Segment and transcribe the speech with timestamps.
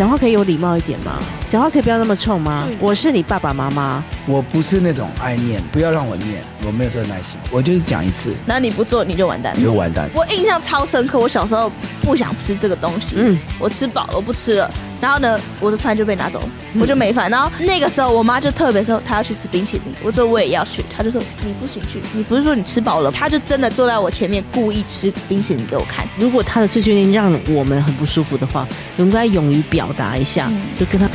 [0.00, 1.18] 讲话可以有礼貌一点吗？
[1.46, 2.66] 讲话可以不要那么冲吗？
[2.80, 10.08] 我是你爸爸妈妈，我不是那种爱念，不要让我念，我没有这个耐心，我就是讲一次，那你不做你就完蛋，你就完蛋。
[10.14, 14.70] 我印象超深刻，我小时候不想吃这个东西，嗯，我吃饱了，我不吃了。
[15.00, 16.42] 然后呢，我的饭就被拿走，
[16.78, 17.30] 我就没饭。
[17.30, 23.10] 然后那个时候，我妈就特别说她要去吃冰淇淋，我说我也要去，她就说你不行去，你不是说你吃饱了？
[23.10, 26.06] 她就真的坐在我前面，故意吃冰淇淋给我看。
[26.18, 28.68] 如果她的碎碎念让我们很不舒服的话，
[28.98, 31.08] 我们应该勇于表达一下，嗯、就跟她。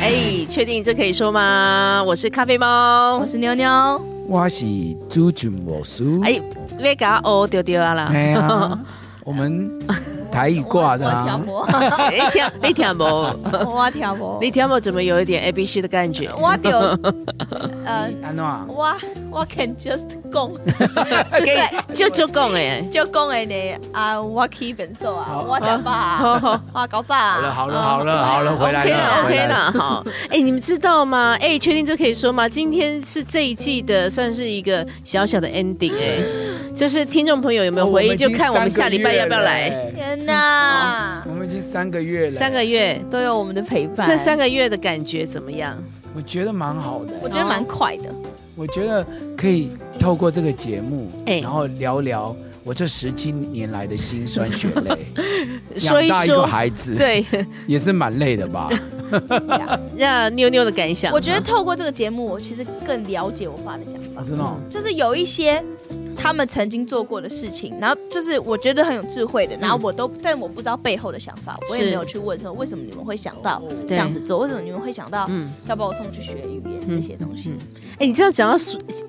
[0.00, 2.00] 哎，确定这可以说吗？
[2.06, 4.64] 我是咖啡猫，我是妞妞，我是
[5.10, 6.20] 朱俊魔术。
[6.22, 6.40] 哎，
[6.80, 8.10] 别搞哦丢丢啊啦！
[8.12, 8.78] 哎呀，
[9.24, 9.68] 我们。
[10.36, 11.06] 台语挂的，
[12.10, 13.04] 你听你听不？
[13.04, 14.38] 我听不。
[14.38, 14.78] 你听不？
[14.78, 16.28] 怎么有一点 A B C 的感觉？
[16.38, 16.70] 我就
[17.86, 18.06] 呃，
[18.68, 18.94] 我
[19.30, 20.52] 我 can just 讲，
[21.94, 27.50] 就就讲诶，就讲诶呢啊，我可以本色啊，我讲吧，哇，搞炸啊！
[27.50, 30.04] 好了好了好了好了，回来了 OK 了，好。
[30.28, 31.34] 哎，你们知道吗？
[31.40, 32.46] 哎，确定这可以说吗？
[32.46, 36.18] 今天是这一季的算是一个小小的 ending 哎，
[36.74, 38.14] 就是听众朋友有没有回忆？
[38.14, 39.70] 就看我们下礼拜要不要来。
[40.34, 44.06] 哦、我们已经三个月了，三个月都有我们的陪伴。
[44.06, 45.76] 这三个月的感觉怎么样？
[46.14, 48.04] 我觉得蛮好的，我觉得蛮快的。
[48.54, 54.96] 我觉得可以透过这个节目，然后聊聊我这十七年来的辛酸血泪。
[55.82, 57.24] 养大一个孩子，对，
[57.68, 58.70] 也是蛮累的吧？
[59.94, 61.12] 那妞妞的感想。
[61.12, 64.22] 我觉得透过这个节目，我其实更了解我爸的想法。
[64.22, 65.62] 啊、真的、哦，就是有一些。
[66.16, 75.28] 他们曾经做过的事情，然后就是我觉得很有智慧的，然后我都，但我不知道背后的想法，我也没有去问说为什么你们会想到这样子做，为什么你们会想到
[75.68, 77.54] 要把我送去学语言这些东西。
[77.98, 78.56] 哎，你知道讲到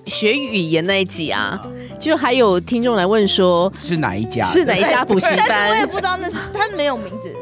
[0.06, 1.62] 学语言那一集啊，
[2.00, 5.46] 就还有听众来问说是哪一家，是哪一家补习班？
[5.48, 7.34] 但是我也不知道那是他没有名字，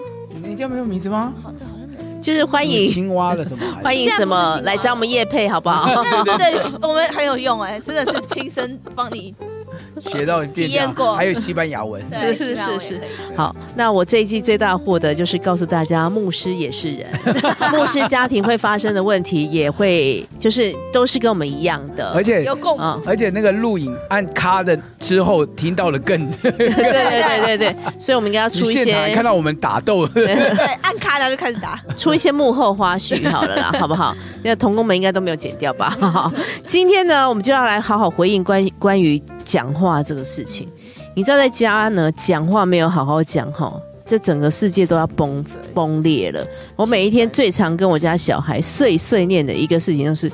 [0.44, 1.34] 你家没有名字吗？
[1.44, 1.85] 好的，好像没有，
[2.26, 3.64] 就是欢迎青蛙的什么？
[3.84, 5.86] 欢迎什么来找我们叶配好不好？
[6.38, 9.36] 对对，我们很有用哎，真的是亲身帮你。
[10.08, 13.02] 学到体验过，还有西班牙文，是是是是。
[13.36, 17.08] 好，那我这一季最大的获得就是告诉大家，牧师也是人，
[17.74, 30.34] 牧师家庭会发生的问题也会，就是都是跟我们一样的，而且有共，而且那个录影按卡的之后听到了更，对对对对对，所以我们应该要出一些，看到我们打斗， 对，
[30.82, 34.16] 按卡然后就开始打，出一些幕后花絮好了啦，好不好？
[34.44, 35.98] 那童工们应该都没有剪掉吧？
[36.00, 36.32] 好，
[36.66, 39.22] 今天呢，我们就要来好好回应关关于。
[39.46, 40.68] 讲话这个事情，
[41.16, 43.74] 你知道在家呢，讲话没有好好讲哈，
[44.06, 45.44] 这整个世界都要崩
[45.74, 46.46] 崩裂了。
[46.76, 50.32] 我每一天最常跟我家小孩碎碎念的一个事情就是，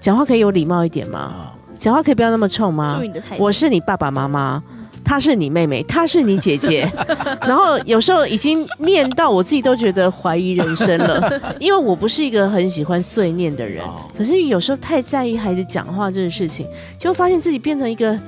[0.00, 1.52] 讲话可以有礼貌一点吗？
[1.78, 3.00] 讲话可以不要那么冲吗？
[3.38, 4.62] 我是你爸爸妈妈，
[5.04, 6.88] 她是你妹妹，她是你姐姐。
[7.42, 13.84] 然后有时候已经念到我自己都觉得怀疑人生了， 因为我不是一个很喜欢碎念的人，
[14.16, 16.66] 可是有时候太在意孩子讲话这个事情，
[16.98, 18.18] 就发现自己变成一个。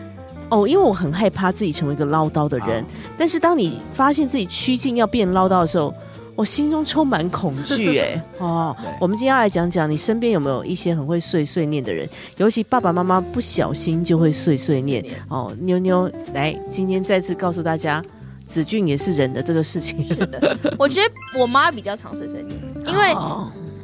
[0.54, 2.84] 哦，因为我很害怕自己成为一个唠叨的人，
[3.18, 5.92] 但是当你发现自己趋近要变唠叨的时候，
[6.36, 7.98] 我心中充满恐惧。
[7.98, 12.08] 哎，哦，我们今天要来讲讲，你身边有没有一些很会碎碎念的人？
[12.36, 15.04] 尤其爸爸妈妈不小心就会碎碎念。
[15.28, 18.00] 哦，妞妞，来，今天再次告诉大家，
[18.46, 20.06] 子俊也是人的这个事情。
[20.06, 23.12] 是的，我觉得我妈比较常碎碎念，因为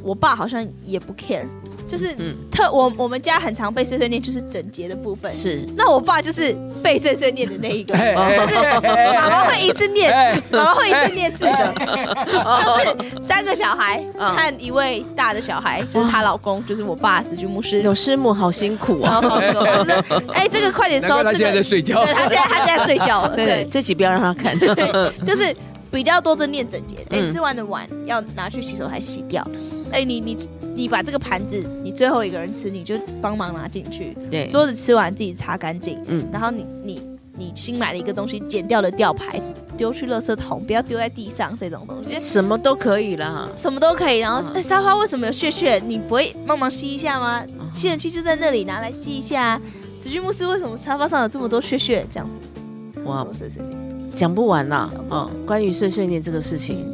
[0.01, 1.45] 我爸好像也不 care。
[1.87, 2.15] 就是
[2.51, 5.33] 特我我们家很常被碎碎念，就是整洁的部分。
[5.33, 7.93] 是，那我爸就是被碎碎念的那一个，
[8.35, 8.55] 就是
[9.15, 17.81] 妈妈会一次念，妈妈会一次念四个，就是三个小孩和一位大的小孩，就是她老公，就是我爸子君牧师。
[17.81, 19.19] 有师母好辛苦啊！
[19.21, 19.91] 就是
[20.33, 21.21] 哎，这个快点收。
[21.23, 22.03] 他现在在睡觉。
[22.05, 23.35] 对，他现在他现在睡觉了。
[23.35, 24.57] 对，这集不要让他看。
[24.57, 25.55] 对，就是
[25.91, 26.97] 比较多是念整洁。
[27.09, 29.45] 哎，吃完的碗要拿去洗手台洗掉。
[29.91, 30.37] 哎，你你
[30.75, 34.15] 你把这个盘子，你最后一个人吃，你就帮忙拿进去。
[34.29, 35.99] 对，桌子吃完自己擦干净。
[36.07, 37.01] 嗯，然后你你
[37.37, 39.41] 你新买了一个东西，剪掉的吊牌
[39.75, 42.17] 丢去垃圾桶，不要丢在地上这种东西。
[42.19, 44.19] 什么都可以啦，什么都可以。
[44.19, 45.79] 然后，哎，沙发为什么有屑屑？
[45.79, 47.43] 你不会帮忙吸一下吗？
[47.71, 49.59] 吸尘器就在那里，拿来吸一下。
[49.99, 52.05] 子君牧师为什么沙发上有这么多屑屑？
[52.11, 54.89] 这样子，哇，碎碎念，讲不完呐。
[55.11, 56.85] 嗯，关于碎碎念这个事情。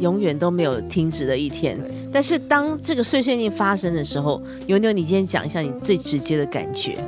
[0.00, 1.78] 永远都没有停止的一天，
[2.12, 6.98] 但是当这个碎碎念发生的时候，牛牛，你今天讲一下你最直接的感觉。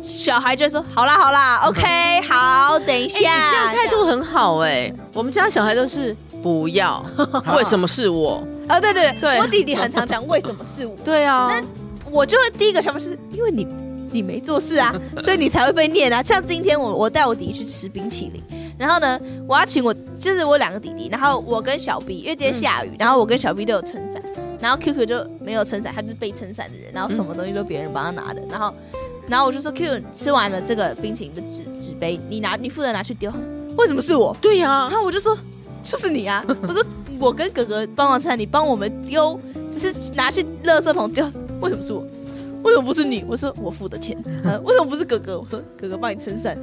[0.00, 4.92] 小孩就说：“好啦，好啦，OK，好，等一下。”你这样态度很好哎。
[5.14, 7.02] 我们家小孩都是不要，
[7.56, 8.46] 为什么是我？
[8.68, 10.94] 啊，对对对，我弟弟很常讲为什么是我。
[11.02, 13.66] 对啊，那我就会第一个想法是因为你
[14.14, 16.22] 你没做事啊， 所以你才会被念啊。
[16.22, 18.40] 像今天我我带我弟弟去吃冰淇淋，
[18.78, 24.22] 然后呢，我要请我就是我两个弟弟，然后我跟小 B，因为今天下雨，然后我跟小 B 都有撑伞，
[24.60, 28.72] 然后 QQ 就没有撑伞，他就是被撑伞的人，然后什么东西都别人帮他拿的，然后
[29.26, 33.32] 然后我就说 QQ 吃完了这个冰淇淋的纸纸杯，你拿你负责拿去丢，
[33.76, 34.36] 为什么是我？
[34.40, 35.36] 对呀、啊，然后我就说
[35.82, 36.84] 就是你啊， 不是
[37.18, 39.38] 我跟哥哥帮忙撑，你帮我们丢，
[39.72, 41.24] 只是拿去垃圾桶丢，
[41.60, 42.06] 为什么是我？
[42.64, 43.24] 为什么不是你？
[43.28, 44.16] 我说我付的钱。
[44.42, 45.38] 呃，为什么不是哥哥？
[45.38, 46.58] 我说哥哥帮你撑伞。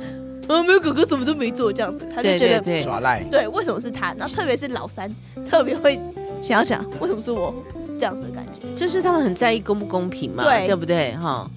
[0.47, 3.23] 呃，没有哥哥什么都没做，这样子他就觉得耍赖。
[3.31, 4.13] 对，为什么是他？
[4.17, 5.09] 然后特别是老三，
[5.49, 5.97] 特别会
[6.41, 7.53] 想要讲为什么是我
[7.97, 11.13] 这样子的感觉，就是他们很在意公不公平嘛，对，对不对？
[11.13, 11.49] 哈，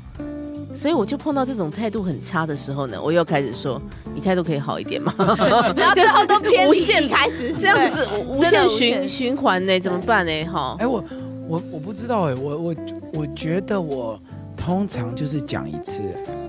[0.76, 3.80] 所以我就碰到这种态度很差的时候呢，我又开始说
[4.14, 5.12] 你态度可以好一点嘛，
[5.74, 10.44] 然后最后都 偏无限开始这样子无限循循环呢，怎么办呢？
[10.44, 11.02] 哈，哎，我
[11.48, 12.74] 我我不知道哎，我我
[13.14, 14.20] 我觉得我。
[14.64, 16.02] 通常就是讲一次，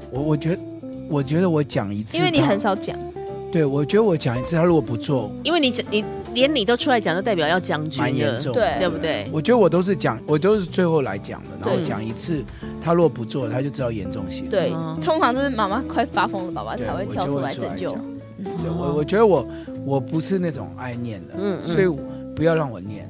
[0.10, 0.62] 我我觉得，
[1.10, 2.98] 我觉得我讲一次，因为你很少讲。
[3.52, 9.30] 对，我觉得我讲一次，他如果不做，因为你你连你都出来讲，就代表要将军，蛮严重，对对不对？
[9.34, 12.42] 我觉得我都是讲，我都是最后来讲的，然后讲一次，
[12.82, 14.48] 他如果不做，他就知道严重性。
[14.50, 14.70] 对，
[15.02, 17.90] 通常就是妈妈快发疯了，爸爸才会跳出来拯救。
[18.38, 19.46] 对，我我觉得我
[19.86, 21.88] 我不是那种爱念的，嗯，所以
[22.34, 23.10] 不要让我念。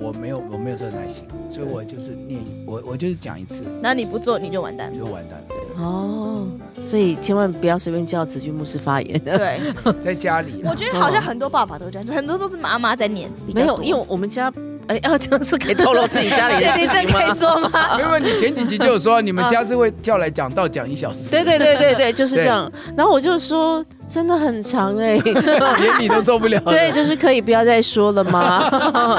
[0.00, 3.64] 我没有，我没有这个耐心，所以我就是念，我我就是讲一次。
[3.82, 5.42] 那你不做，你就完蛋了，就完蛋。
[5.48, 6.46] 对哦，
[6.82, 9.18] 所以千万不要随便叫子君牧师发言。
[9.20, 9.60] 对，
[10.00, 13.30] 在家里，我觉得好像很多爸爸都这样，很多都是妈妈在念。
[13.54, 14.52] 没有，因为我们家。
[14.86, 17.16] 哎，要这样是可以透露自己家里的事情吗？
[17.24, 17.96] 可以说吗？
[17.96, 21.30] 没有，你前几集就有说你们家是会叫来讲道讲一小时。
[21.30, 22.70] 对对对对对，就是这样。
[22.94, 26.60] 然后我就说，真的很长哎， 连你都受不了。
[26.66, 28.68] 对，就是可以不要再说了吗？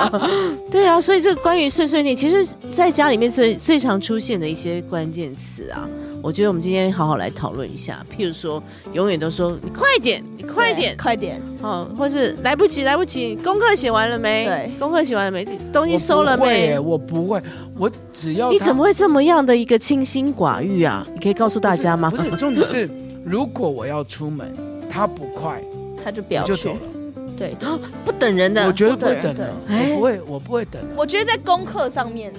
[0.71, 5.87] 对啊，所以这个关于碎碎念，其实在家里面最最常出现的一些关键词啊。
[6.21, 8.61] 我觉得我们今天好好来讨论一下，譬如说，
[8.93, 14.45] 永远都说你快点，你快点，快点，哦，或是来不及，来不及，功课写完了没？
[14.45, 15.45] 对，功课写完了没？
[15.71, 16.79] 东西收了没？
[16.79, 17.39] 我不会，
[17.77, 21.05] 我只要你怎么会这么样的一个清心寡欲啊？
[21.13, 22.09] 你可以告诉大家吗？
[22.09, 22.89] 不是，不是，重点是，
[23.23, 24.51] 如果我要出门，
[24.95, 25.62] 他不快，
[26.01, 26.80] 他就不要就走了。
[27.36, 27.53] 对，
[28.06, 30.81] 不等人的，我觉得不会等的，我不会，我不会等。
[30.95, 32.31] 我觉得在功课上面，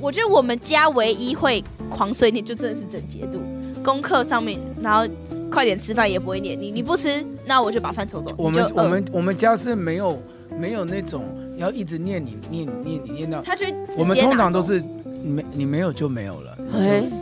[0.00, 1.64] 我觉得我们家唯一会。
[1.88, 3.40] 狂碎念就真的是整洁度，
[3.84, 5.06] 功课上面，然后
[5.52, 8.34] 快点吃饭也不会念你，你不吃，那我就把饭收走。
[8.36, 10.20] 我们我们我们家是没有
[10.58, 11.22] 没有那种
[11.56, 13.64] 要一直念你念你念你念到，他就
[13.96, 14.82] 我们通常都是
[15.22, 16.58] 没你没有就没有了，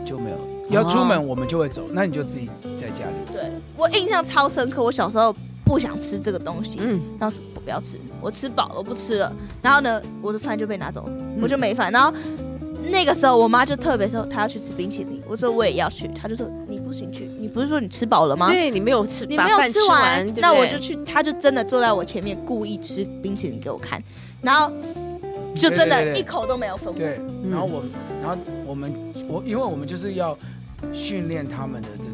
[0.03, 0.37] 就就没有。
[0.69, 3.15] 要出门我们就会走，那你就自己在家里。
[3.31, 9.31] 对，我印象超深刻，我小时候不想吃这个东西，嗯，然后我不要吃，我吃饱了我不吃了，
[9.61, 11.09] 然后呢我的饭就被拿走，
[11.41, 12.13] 我就没饭，然后。
[12.87, 18.47] 那个时候，我妈就特别说她要去吃冰淇淋，我说我也要去，她就说你不行去，你不是说你吃饱了吗？
[18.47, 23.99] 对，你没有吃，你没有吃完，那我就去，她就真的坐在我前面故意吃冰淇淋给我看，
[24.39, 24.71] 然后
[25.55, 26.93] 就真的一口都没有分我。
[26.93, 27.19] 对，
[27.49, 27.83] 然后我，
[28.21, 28.37] 然后
[28.67, 28.93] 我们，
[29.27, 30.37] 我因为我们就是要
[30.93, 32.09] 训练他们的这个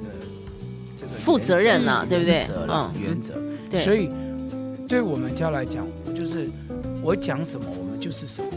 [0.98, 2.46] 这个负责任呐，对不对？
[2.68, 3.34] 嗯，原则。
[3.70, 4.10] 对，所以
[4.88, 6.50] 对我们家来讲，就是
[7.02, 8.48] 我讲什么，我们就是什么，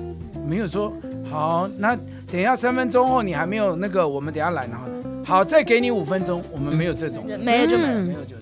[0.48, 0.92] 没有说。
[1.30, 1.96] 好，那
[2.30, 4.86] 等一下三分钟后你还没有那个，我们等下来，然后
[5.24, 8.36] 好再给你五分钟，我们没有这种，没有就没有，没有就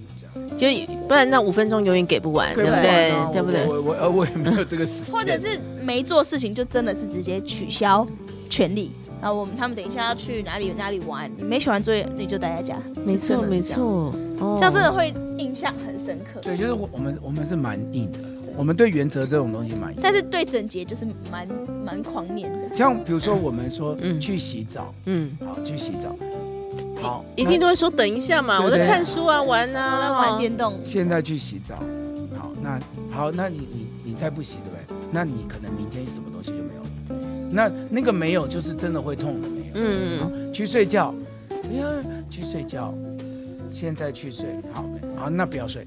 [0.58, 3.12] 这样，就不然那五分钟永远给不完，对不对？
[3.32, 3.66] 对不对？
[3.66, 8.06] 我我呃我也没有这个时间，或者是没做事情就真的是直接取消
[8.50, 8.90] 权利，
[9.22, 12.76] 然后我们他们等一下要去哪里哪里玩，你没写完作业你就待在家，
[13.06, 14.12] 没错没错，
[14.58, 16.40] 这样真的会印象很深刻。
[16.42, 18.18] 对，就是我们我们是蛮硬的。
[18.54, 21.48] 我们对原则这种东西蛮，但是对整洁就是蛮
[21.84, 22.74] 蛮狂念的。
[22.74, 26.14] 像比如说，我们说去洗澡，嗯，好去洗澡，
[27.00, 30.74] 好，一定都会说等一下嘛，我在看书啊，玩啊，玩电动。
[30.84, 31.76] 现在去洗澡，
[32.36, 32.78] 好，那
[33.10, 34.96] 好，那你你你再不洗，对不对？
[35.10, 36.88] 那你可能明天什么东西就没有了。
[37.52, 39.72] 那那个没有，就是真的会痛的没有。
[39.74, 40.52] 嗯嗯。
[40.52, 41.14] 去睡觉，
[41.48, 41.88] 不要
[42.28, 42.92] 去睡觉，
[43.70, 44.84] 现在去睡，好，
[45.16, 45.86] 好，那不要睡。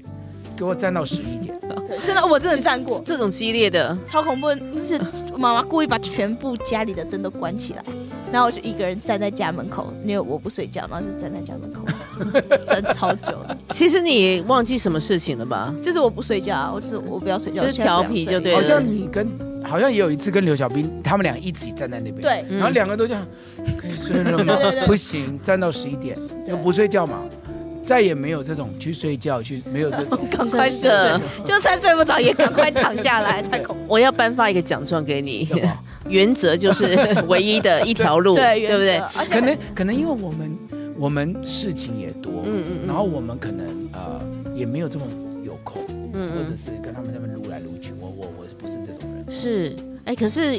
[0.56, 1.54] 给我站到十一点，
[1.86, 4.54] 对，真的，我真的站过这种激烈的，超恐怖。
[4.54, 4.98] 就是
[5.36, 7.84] 妈妈故意把全部家里的灯都关起来，
[8.32, 11.84] 然后我就一个人站在家门口，因为我不睡觉，然后就站在家门口
[12.66, 13.36] 站超久。
[13.68, 15.74] 其实你忘记什么事情了吧？
[15.82, 18.56] 就是我不睡觉，我就是我不要睡觉，就是调皮就对了。
[18.56, 19.28] 好像你跟
[19.66, 23.26] 好像也有一次跟刘小兵他们俩一起站在那边，对，然后两个都这样
[23.78, 24.58] 可以睡了吗？
[24.86, 27.22] 不行，站到十一点就不睡觉嘛。
[27.82, 30.90] 再也没有这种去睡觉去，没有这种 赶快睡，
[31.44, 33.82] 就算睡不着也赶快躺下来，太恐怖。
[33.86, 35.48] 我要颁发一个奖状给你，
[36.08, 39.00] 原则就是唯一的一条路，对，对不对？
[39.30, 40.58] 可能可能因为我们
[40.98, 44.20] 我们事情也多，嗯嗯，然后我们可能呃
[44.52, 45.04] 也没有这么
[45.44, 45.80] 有空，
[46.12, 47.05] 嗯，或者是跟他们
[49.36, 49.76] 是，
[50.06, 50.58] 哎，可是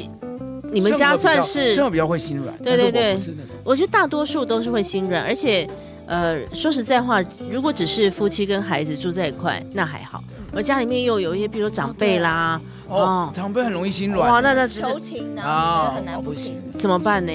[0.70, 3.18] 你们家算是生活比较会心软，对对对，
[3.64, 5.66] 我觉得大多数都是会心软，而且
[6.06, 7.20] 呃说实在话，
[7.50, 10.22] 如果只是夫妻跟孩子住在一块，那还好。
[10.54, 17.32] 而家里面又有一些，比如说长辈啦，哦，长辈很容易心软，哇，那那求情啊，很难不行，怎么办呢？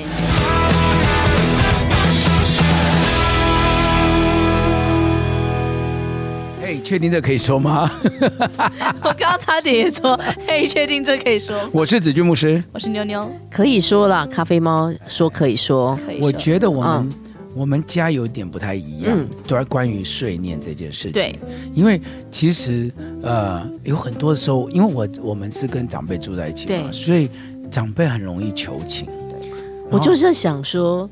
[6.65, 7.91] 嘿，确定这可以说吗？
[9.03, 10.17] 我刚刚差点也说，
[10.47, 11.59] 嘿，确定这可以说。
[11.73, 14.25] 我是子君牧师，我是妞妞，可以说啦。
[14.27, 17.09] 咖啡猫说可以说，我觉得我们。
[17.53, 21.11] 我们家有点不太一样，嗯，都是关于睡念这件事情。
[21.11, 21.39] 对，
[21.75, 22.01] 因为
[22.31, 22.91] 其实
[23.21, 27.29] 呃有很多时候，因为我我们是跟长辈住在一起嘛，所以
[27.69, 29.05] 长辈很容易求情。
[29.29, 29.49] 对，
[29.91, 31.07] 我就是想说。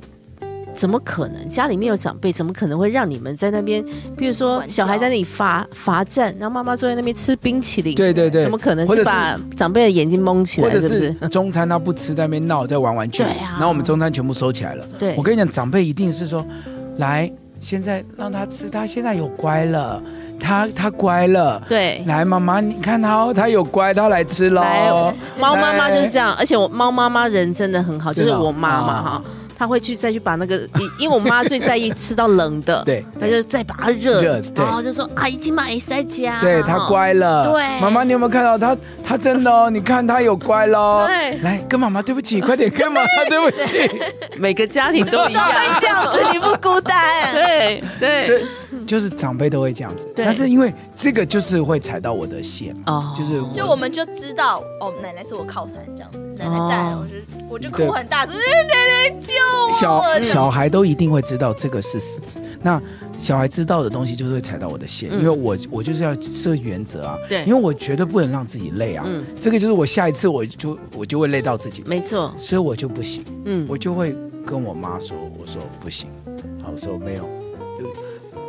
[0.82, 1.48] 怎么可能？
[1.48, 3.86] 家里面有长辈，怎么可能会让你们在那边？
[4.18, 7.94] 比如说，小孩在那里罚罚站，然后妈妈坐在那边吃冰淇淋。
[7.94, 10.72] 对对对，怎么可能是把长辈的眼睛蒙起来？
[10.72, 11.14] 是不是？
[11.30, 13.22] 中餐他不吃，在那边闹，在玩玩具。
[13.22, 13.52] 对啊。
[13.52, 14.84] 然后我们中餐全部收起来了。
[14.98, 15.14] 对。
[15.16, 16.44] 我跟你讲，长辈一定是说，
[16.98, 20.02] 来，现在让他吃，他现在有乖了，
[20.40, 21.62] 他他乖了。
[21.70, 22.04] 对。
[22.08, 25.14] 来，妈妈，你看他，他有乖，他来吃喽。
[25.40, 29.22] 猫妈妈就是这样，而且我猫妈妈人真的很好，就是我妈妈哈。
[29.62, 38.76] 他会去再去把那个，因为我妈最在意吃到冷的，对，他就再把它热，热，然后就说阿姨今晚没在家，对他乖了，对，妈妈你有没有看到他？
[39.04, 43.88] 他真的哦， 你看他有乖喽，对，来跟妈妈对不起，快点 跟妈妈对不起，
[44.36, 45.48] 每个家庭都一样，
[45.80, 46.98] 这样子你不孤单，
[47.32, 48.46] 对对，
[48.92, 57.16] 就是长辈都会这样子，但是因为这个就是会踩到我的线哦，就是就我们就知道哦，奶奶是我靠山这样子，奶奶在，我就
[57.52, 59.72] 我就哭很大声，奶奶救我。
[59.72, 62.02] 小小孩都一定会知道这个是，
[62.62, 62.82] 那
[63.18, 74.14] 小孩知道的东西就是会踩到我的线，因为我我就是要设原则啊，对，因为我绝对不能让自己累啊，嗯，这个就是我下一次我就我就会累到自己，没错，所以我就不行，嗯，我就会
[74.46, 76.10] 跟我妈说，我说不行，
[76.62, 77.41] 好，我说没有，就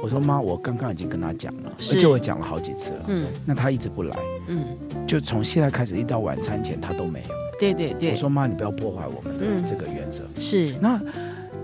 [0.03, 4.17] 我说妈，我刚刚已经跟他讲了，而且我讲了好几次了，嗯，那他一直不来，
[4.49, 7.27] 嗯，就从现在开始一到晚餐前他都没有。
[7.61, 10.25] 对对对，我说妈，你不要破坏我们的这个原则。
[10.35, 11.01] 嗯、是，那，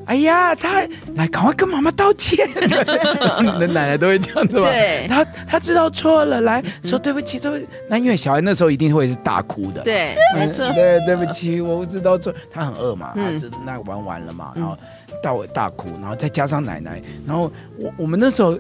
[0.09, 0.81] 哎呀，他
[1.17, 2.49] 来赶快跟妈妈道歉。
[2.57, 4.63] 你的奶奶都会这样子吧？
[4.67, 7.67] 对，他他知道错了，来说对不起，对不起。
[7.91, 9.83] 那因为小孩那时候一定会是大哭的。
[9.83, 10.67] 对，没错。
[10.73, 12.35] 对，对不起，我不知道错。
[12.51, 14.75] 他很饿嘛，他知道那玩完了嘛，然后
[15.23, 18.59] 到我大哭，然后再加上奶奶，然后我我们那时候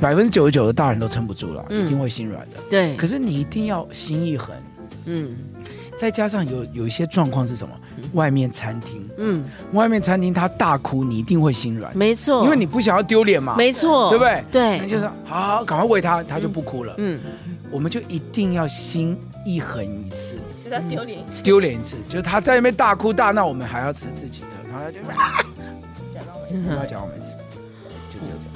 [0.00, 2.56] 百分之九十九的大人都撑不住了，一定会心软的。
[2.70, 4.56] 对，可是你一定要心一狠。
[5.04, 5.36] 嗯。
[5.96, 7.74] 再加上有有一些状况是什么？
[8.12, 14.44] 外面餐厅，嗯，外面餐厅他大哭，你一定会心软，没错，因为你不想要丢脸嘛，没错，对不对？
[14.52, 16.94] 对，那就是好好赶快喂他，他就不哭了。
[16.98, 17.18] 嗯，
[17.70, 25.00] 我们就一定要心一横一次，是他丢脸一次，丢脸一次，就是他在那边大哭大闹，我们还要吃自己的，然后他就
[26.14, 27.34] 假装没事，他假装没事。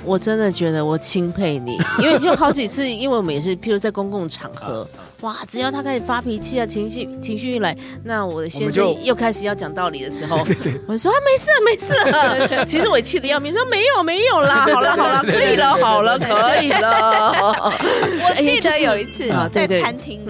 [0.03, 4.89] 我真的觉得我钦佩你，因为就好几次，因为我们也是，譬如在公共场合，
[5.23, 10.39] 哇，只要他开始发脾气啊，情绪情绪一来，那我的先生又开始要讲道理的时候，
[10.89, 17.33] 我说啊，没事没事， 其实我气得要命，说没有没有啦，好了好了，可以了，好了可以了。
[17.53, 20.25] 我记得有一次在餐厅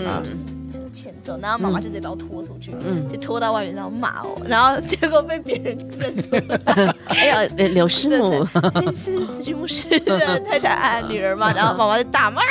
[1.35, 1.39] 啊。
[1.43, 6.95] 然后妈妈就得把我拖出去，嗯，就拖到外面，然后骂我，然后结果被别人认出来。
[7.07, 8.45] 哎呀，刘师母，
[8.93, 11.53] 是子骏牧师的太太啊，女儿嘛。
[11.53, 12.43] 然后妈妈就大骂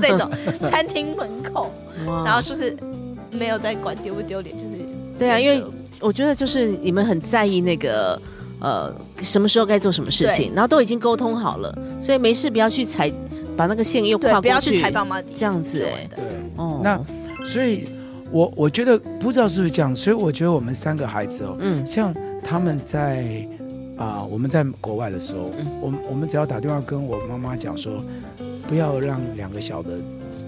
[0.00, 0.30] 这种
[0.68, 1.72] 餐厅门口，
[2.24, 2.76] 然后就是
[3.30, 4.70] 没有在管丢不丢脸，就是
[5.18, 5.64] 对啊，因为
[6.00, 8.20] 我觉得就是你们很在意那个
[8.60, 13.12] 呃什么时候该做什么事情，然后都已经沟通好了，所以没事不要去踩，
[13.56, 16.24] 把那个线又跨过去，不要去踩爸妈这样子哎，对，
[16.56, 17.00] 哦，那
[17.46, 17.88] 所以。
[18.30, 23.46] 我我觉得不知道是不是这样，所以我觉得我们三个孩子哦，嗯，像他们在
[23.96, 28.04] 啊、呃，我们在国外的时候，嗯、我们我们只要打电话跟我妈妈讲说，
[28.66, 29.98] 不要让两个小的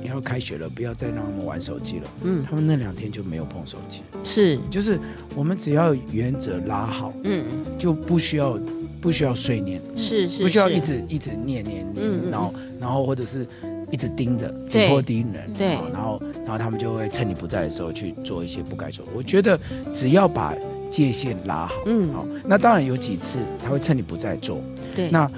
[0.04, 5.00] 要开学了，不要再让他们玩手机了，嗯，他们那两天就没有碰手机，是，就是
[5.34, 7.44] 我们只要原则拉好，嗯，
[7.78, 8.58] 就不需要
[9.00, 13.46] 不需要碎念，是是，不需要一直一直念念念，嗯、然后然后或者是。
[13.90, 19.04] 一直盯着，紧迫盯人，对，然后，然后他们就会趁你不在的时候去做一些不该做。
[19.14, 19.58] 我觉得
[19.92, 20.54] 只要把
[20.90, 24.60] 界限拉好，嗯，好，那当然有几次他会趁你不在做，
[24.94, 25.30] 对，那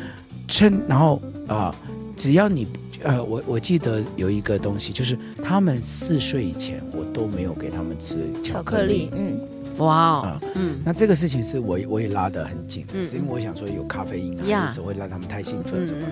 [0.49, 1.17] 趁然后
[1.47, 1.75] 啊、呃，
[2.17, 2.67] 只要你
[3.03, 9.41] 呃，我我记得有一个东西，就是他们四岁以前我都没有给他们吃巧克力，克力嗯，
[9.79, 16.07] 哇哦，嗯，那这个事情是我我也拉得很紧，是因为我想说有咖啡因啊，有时候会让他们太兴奋什么，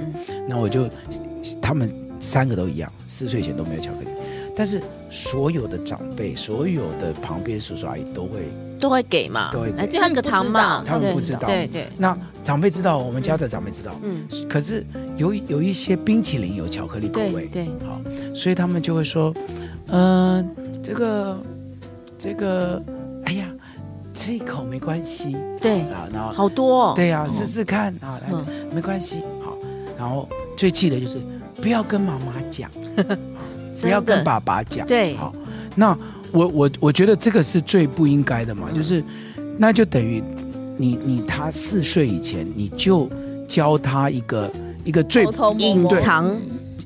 [0.49, 0.89] 那我就
[1.63, 1.89] 他们
[2.21, 4.09] 三个都一样，四岁前都没有巧克力，
[4.55, 14.87] 但是所有的长辈，所有的旁边叔叔阿姨都会都会给嘛，都会来吃个糖嘛，他们不知道，对对，那长辈知道，我们家的长辈知道，嗯，可是
[15.17, 18.01] 有有一些冰淇淋有巧克力口味，对，好，
[18.35, 19.35] 所以他们就会说，
[19.89, 20.49] 嗯，
[20.83, 21.39] 这个
[22.19, 22.81] 这个。
[23.27, 23.47] 哎呀，
[24.15, 25.37] 吃一口没关系。
[25.61, 26.93] 对啊，然后好多哦。
[26.97, 28.33] 对呀，试试看啊，来，
[28.75, 29.21] 没关系。
[29.45, 29.57] 好，
[29.97, 31.19] 然后最气的就是
[31.61, 32.71] 不要跟妈妈讲，
[33.81, 34.87] 不要跟爸爸讲。
[34.87, 35.35] 对，好，
[35.75, 35.97] 那
[36.33, 39.03] 我我我觉得这个是最不应该的嘛，就是
[39.59, 40.23] 那就等于
[40.77, 43.09] 你你他四岁以前你就
[43.47, 44.51] 教他一个
[44.85, 45.25] 一个最
[45.59, 46.37] 隐藏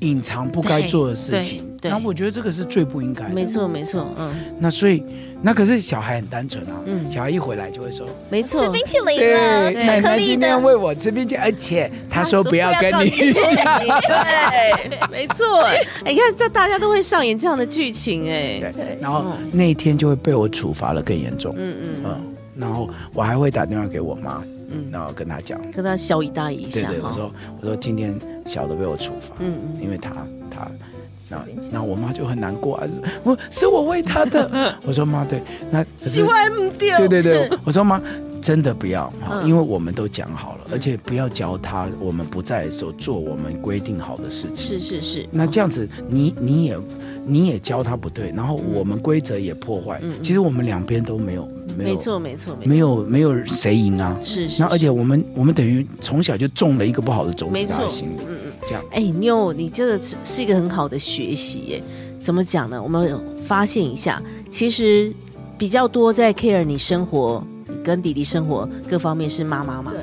[0.01, 1.63] 隐藏不该做的事情。
[1.89, 3.33] 那我觉得这个是最不应该的。
[3.33, 4.33] 没错没错，嗯。
[4.59, 5.03] 那所以。
[5.41, 30.09] 那可是小孩很单纯啊，嗯，小孩一回来就会说，没错，吃冰淇淋了，奶奶今天喂我吃冰淇淋，而且他说不要跟你讲，对，没错，哎，你看这大家都会上演这样的剧情，哎，对，然后那一天就会被我处罚了更严重，嗯嗯嗯，然后我还会打电话给我妈，嗯，然后跟他讲，跟他小以大一下，对对，我说我说今天小的被我处罚，嗯嗯，因为他
[30.49, 30.67] 他。
[31.29, 32.87] 那那我妈就很难过啊！
[33.23, 34.77] 我是我喂她的。
[34.85, 35.41] 我说妈，对，
[35.71, 36.97] 那洗碗不掉。
[36.99, 38.01] 对对对，我说妈，
[38.41, 39.11] 真的不要，
[39.43, 44.55] 因为我们都讲好了，而且不要教他，我们不在的时候做我们规定好的事情。
[44.55, 45.25] 是是是。
[45.31, 46.77] 那这样子，你你也
[47.25, 49.99] 你也教他不对，然后我们规则也破坏。
[50.21, 54.15] 其实我们两边都没有没有没错没错没有没有谁赢啊！
[54.23, 54.61] 是是。
[54.61, 58.19] 那而且我们我们等于从小就种了一个不好的种子在他心里。
[58.67, 61.83] 这样，哎，妞，你这个是是一个很好的学习耶。
[62.19, 62.81] 怎么讲呢？
[62.81, 65.13] 我们发现一下，其实
[65.57, 69.91] 比较多在 care 你生活，你跟弟弟生活各方面是妈妈嘛。
[69.91, 70.01] 对。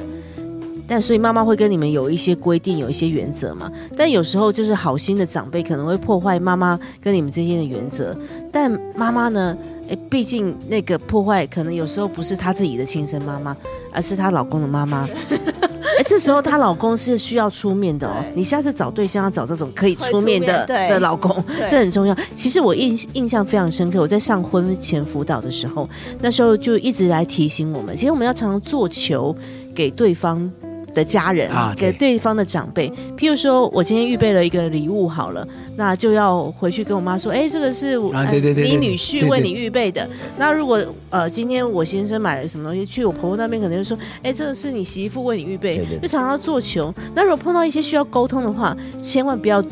[0.86, 3.70] 但所以妈妈会跟你们有一些规定，有一些原则嘛。
[3.96, 8.16] 但有时候就是好心的长辈可能会破坏妈妈跟你们之间的原则。
[8.52, 9.56] 但妈妈呢？
[9.88, 13.56] 哎，毕竟那个破坏可能有时候不是她自己的亲生妈妈，
[13.92, 15.08] 而是她老公的妈妈。
[16.02, 18.12] 哎，这时候她老公是需要出面的哦。
[18.34, 22.16] 你下次找对象要找这种可以出面的面的老公，这很重要。
[22.34, 25.88] 其实我印印象非常深刻，我在上婚前辅导的时候，
[26.20, 29.34] 那时候就一直来提醒我们，其实我们要常常做球
[29.72, 30.50] 给对方。
[30.94, 40.08] 的家人啊，给对方的长辈，譬如说，我今天预备了一个礼物，好了，那就要回去跟我妈说，哎，这个是我你女婿为你预备的。
[40.36, 46.92] 那如果呃，今天我先生买了什么东西，去我婆婆那边，可能就说，哎，这个是你媳妇为你预备，就常常做穷。
[47.14, 49.62] 那如果碰到一些需要沟通的话，千万不要，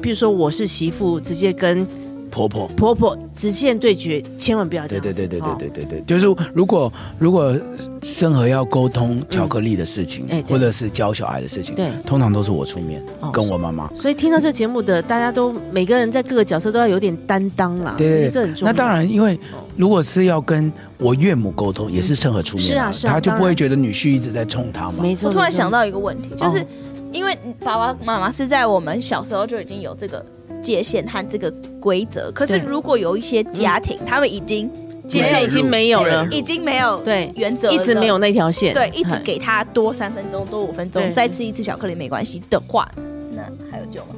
[0.00, 1.86] 比如说我是媳妇，直接跟。
[2.30, 5.02] 婆婆婆婆直线对决，千万不要这样。
[5.02, 7.56] 对对对对对对对对，就是如果如果
[8.02, 13.88] 生和要沟通巧克力的事情，或者是教小孩的事情，对，通常都是我出面，跟我妈妈。
[13.94, 18.72] 所以听到这节目的大家都每个人在各个角色都要有点担当啦，对，这很重要。
[18.72, 19.38] 那当然，因为
[19.76, 24.96] 如果是要跟我岳母沟通，也是生和出面，是啊，是啊，他就不会觉得女婿一直在冲他嘛。
[25.00, 25.28] 没错。
[25.28, 26.64] 我突然想到一个问题，就是
[27.12, 30.24] 因为爸爸妈妈是在我们小时候就已经有这个。
[30.62, 34.70] 界限和这个规则，可是如果有一些家庭，他们已经
[35.06, 42.90] 界限已经没有了，已经没有对原则，一直没有那条线，对，一直给他多三分钟、多五分钟，再吃一次巧克力没关系的话，
[43.32, 44.08] 那还有救吗？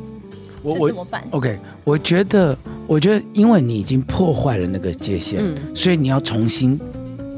[0.62, 5.42] 我我怎么办？OK，我觉得，我觉得，因为你已经破坏了那个界限，
[5.74, 6.78] 所以你要重新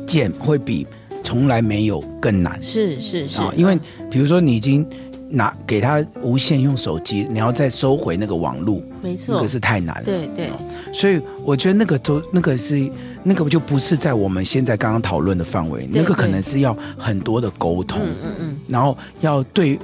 [0.07, 0.87] 建，会比
[1.23, 2.63] 从来没有更难。
[2.63, 3.79] 是是是，因为
[4.11, 4.87] 比如说你已经。
[5.35, 10.03] 拿给他无限用手机，你要再收回那个网路，没错，那个是太难了。
[10.05, 10.51] 对对，
[10.93, 12.91] 所以我觉得那个都那个是
[13.23, 19.79] 那个就不是在我们现在刚刚讨论的范围，那个可能是要很多的沟通，嗯嗯嗯，然后要对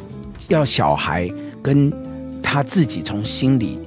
[0.48, 1.32] 要小孩
[1.62, 1.90] 跟
[2.42, 3.78] 他自己从心里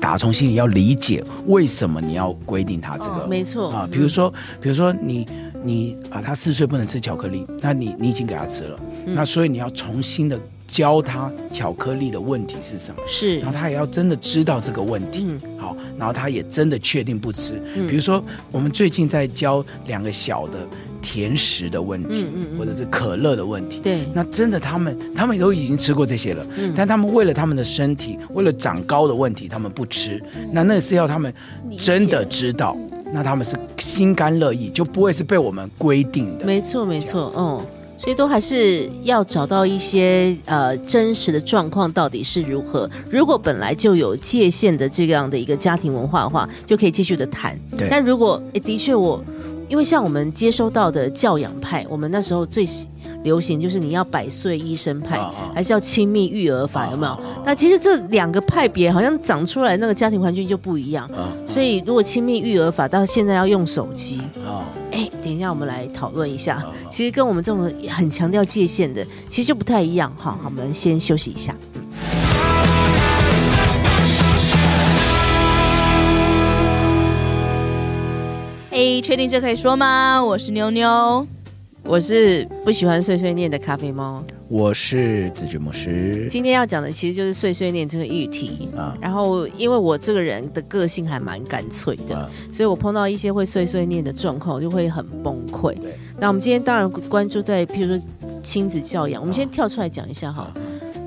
[0.00, 5.26] 打从心里要理解为什么你要规定他这个，哦、没错啊，比如说比如说你
[5.64, 10.38] 你啊，他四岁不能吃巧克力，那你你已经给他吃了，嗯、那所以你要重新的。
[10.68, 13.00] 教他巧克力的问题是什么？
[13.06, 15.26] 是，然后他也要真的知道这个问题。
[15.26, 17.60] 嗯，好，然后他也真的确定不吃。
[17.74, 20.58] 嗯，比如说我们最近在教两个小的
[21.00, 23.80] 甜食的问题，嗯嗯，或者是可乐的问题。
[23.80, 30.22] 对，那真的他们他们都已经吃过这些了，嗯，但他们为了他们的身体，为了长高的问题，他们不吃。
[30.52, 31.32] 那那是要他们
[31.78, 32.76] 真的知道，
[33.10, 36.44] 那他们是心甘乐意，就不会是被我们规定的。
[36.44, 37.66] 没错，没错，嗯。
[37.98, 42.88] 所以都还是要找到一些呃真实的状况到底是如何。
[43.10, 47.58] 如果本来就有界限的这样的一个家庭文化的话，就可以继续的谈。
[47.90, 49.22] 但如果诶的确我
[49.68, 52.66] 因为像我们接收到的教养派，我们那时候最
[53.22, 55.18] 流行就是你要百岁医生派，
[55.54, 57.20] 还是要亲密育儿法，有没有？
[57.44, 61.08] 那其实这两个派别好像长出来那个家庭环境就不一样。
[61.46, 64.20] 所以如果亲密育儿法到现在要用手机，
[64.90, 66.56] 哎、啊，等一下我们来讨论一下。
[66.56, 70.10] 啊、其实跟我们这种很强调界限的，其实就不太一样。
[70.16, 71.54] 哈，我们先休息一下。
[78.78, 80.22] 哎，确定这可以说吗？
[80.24, 81.26] 我是妞妞，
[81.82, 86.28] 我是不喜欢碎碎念的咖啡猫，我是子骏牧师。
[86.30, 88.96] 今天要讲的其实就是碎碎念这个议题啊。
[89.00, 95.76] 然后，因为我这个人的个性还蛮干脆的，啊、所以我碰到一些会碎碎念的状况，我就会很崩溃。
[96.16, 98.06] 那我们今天当然关注在，譬如说
[98.40, 100.42] 亲子教养，我们先跳出来讲一下哈。
[100.42, 100.54] 啊、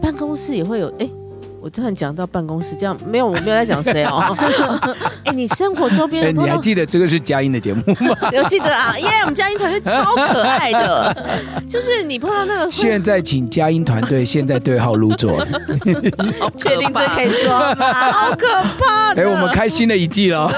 [0.02, 1.10] 办公室也会有哎。
[1.62, 4.36] 我突然讲到办公室，这样没有，我没有在讲谁哦。
[5.26, 8.18] 哎，你生活周边，你还记得这个是佳音的节目吗？
[8.34, 11.16] 有记得啊，因为我们佳音团队超可爱的，
[11.70, 12.72] 就是你碰到那个。
[12.72, 15.46] 现在请佳音团队现在对号入座，
[16.58, 17.94] 确定这可以说吗？
[17.94, 18.48] 好可
[18.80, 19.14] 怕！
[19.14, 20.52] 哎，我们开新的一季了，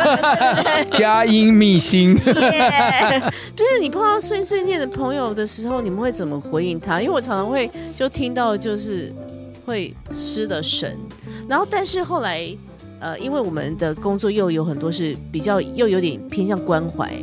[0.94, 2.16] 佳音秘辛。
[2.16, 7.02] 就是你碰到碎碎念的朋友的时候，你们会怎么回应他？
[7.02, 9.14] 因为我常常会就听到就是。
[9.66, 10.98] 会失了神，
[11.48, 12.46] 然后但是后来，
[13.00, 17.14] 呃，因为我们的工作又有很多是比较又有点偏向关怀，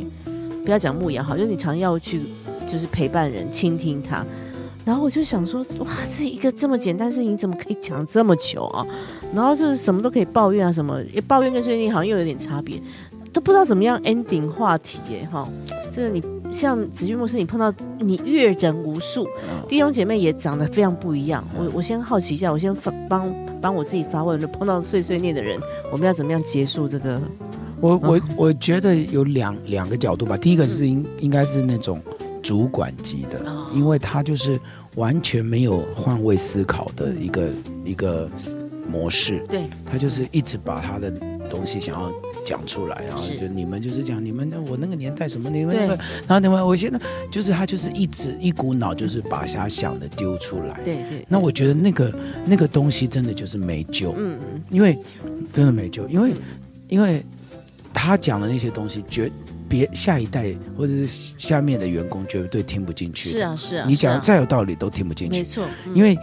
[0.65, 2.21] 不要讲牧养好，就是你常要去
[2.67, 4.25] 就是陪伴人，倾听他，
[4.83, 8.85] 然后我就想说，哇，这一个这么简单事情，怎么可以讲这么久啊？
[9.33, 12.81] 然后就是什么都可以抱怨啊，什么也抱怨跟最近好像又有点差别，
[13.31, 15.47] 都不知道怎么样 ending 话题耶，哈，
[15.95, 16.40] 这个你。
[16.51, 19.27] 像子君牧师，你碰到你阅人无数，
[19.67, 21.43] 弟兄姐妹也长得非常不一样。
[21.57, 22.75] 我我先好奇一下，我先
[23.09, 25.59] 帮帮我自己发问，就碰到碎碎念的人，
[25.91, 27.19] 我们要怎么样结束这个？
[27.79, 30.37] 我我我觉得有两两个角度吧。
[30.37, 31.99] 第一个是应应该是那种
[32.43, 33.41] 主管级的，
[33.73, 34.59] 因为他就是
[34.95, 37.49] 完全没有换位思考的一个
[37.83, 38.29] 一个
[38.87, 41.09] 模式，对，他就是一直把他的
[41.49, 42.11] 东西想要。
[42.45, 45.95] 讲出来，然后就你们就是讲你们我那个年代什么你们那个，
[46.27, 46.99] 然后你们我现在
[47.29, 51.25] 就是他就是一直一股脑就是把他想的丢出来，对对。
[51.27, 52.13] 那我觉得那个
[52.45, 54.39] 那个东西真的就是没救，嗯。
[54.53, 54.97] 嗯，因为
[55.53, 56.33] 真的没救，因为
[56.87, 57.23] 因为
[57.93, 59.31] 他讲的那些东西，绝
[59.69, 66.17] 别下一代或者是下面的员工绝对听不进去，是啊是啊，你讲的再有道理都听不进去，没错，因为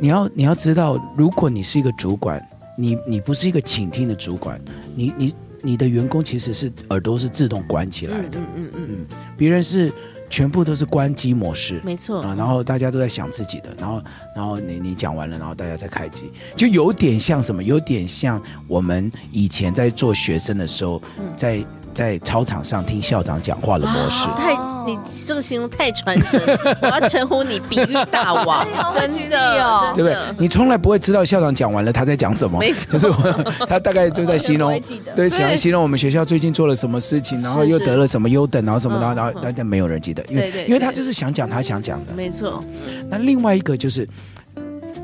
[0.00, 2.42] 你要你要知道，如果你是一个主管，
[2.76, 4.60] 你你不是一个倾听的主管，
[4.94, 5.34] 你你。
[5.62, 9.92] 你的员工其实是耳朵是自动关起来的，嗯嗯嗯嗯，别人是
[10.30, 12.20] 全部都是关机模式，没错。
[12.20, 14.02] 啊，然后大家都在想自己的，然后
[14.36, 21.00] 然后你你讲完了，然后大家再开机，就有点像什么，有点像我们以前在做学生的时候，
[21.36, 21.64] 在。
[21.98, 24.54] 在操场上听校长讲话的模式，太
[24.86, 26.40] 你这个形容太传神，
[26.80, 30.16] 我要称呼你比喻大王， 真的哦，对不对？
[30.38, 34.80] 你从来不会知道校长讲完了他在讲什么，没错，可是我他大概就在形容，
[35.16, 42.62] 对，想要形容我们学校最近做了什么事情，然后又得了什么优等，然后什么，然后然后大家没有人记得，因为因为他就是想讲他想讲的，没错。
[43.10, 44.08] 那另外一个就是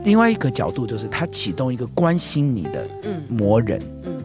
[0.04, 2.86] 另外一个角度，就是他启动一个关心你的
[3.28, 3.82] 魔人。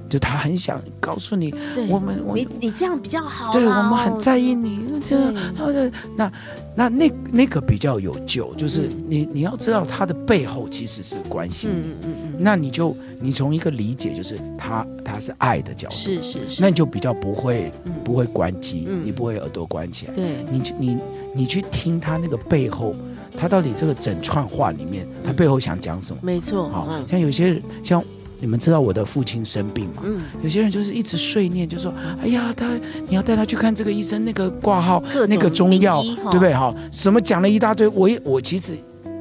[0.09, 1.53] 就他很想告诉你，
[1.87, 6.31] 我们我你你这样比较好，对我们很在意你这个，那
[6.75, 17.71] 那那那个比较有救，就是你你要知道他的背后其实是关心你，嗯嗯嗯，那你就你从一个理解就是他他是爱的角度，是是是，那你就比较不会
[18.03, 20.97] 不会关机，你不会耳朵关起来，对，你你
[21.35, 22.95] 你去听他那个背后，
[23.37, 26.19] 他到底这个整串话里面他背后想讲什么？
[26.23, 28.03] 没错，好像有些像。
[28.39, 30.01] 你们知道我的父亲生病吗？
[30.05, 32.69] 嗯，有些人就是一直碎念，就说：“哎呀，他
[33.07, 36.53] 你要带他去看这个医生，那个挂号，那个中药，对不对？
[36.53, 38.77] 哈，什么讲了一大堆，我也我其实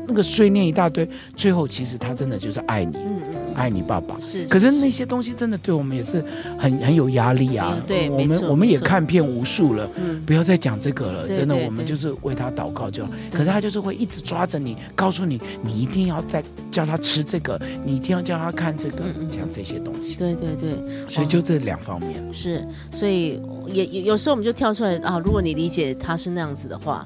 [0.07, 3.38] 那个碎念一大堆，最后其实他真的就是爱你。”嗯嗯。
[3.59, 6.25] 爱你爸爸是，可是那些东西真的对我们也是
[6.57, 7.77] 很很有压力啊。
[7.87, 9.91] 对，我们我们也看遍无数了，
[10.25, 11.29] 不要再讲这个了。
[11.29, 13.11] 真的，我们就是为他祷告就好。
[13.33, 20.17] 可是他就是会一直抓着你，告诉你，你一定要再叫他吃这个，你一定要叫他看这个，讲这些东西。
[20.17, 20.71] 对对对，
[21.09, 22.23] 所以就这两方面。
[22.33, 27.05] 是，所以也有时候我们就跳出来啊，如果你理解他是那样子的话。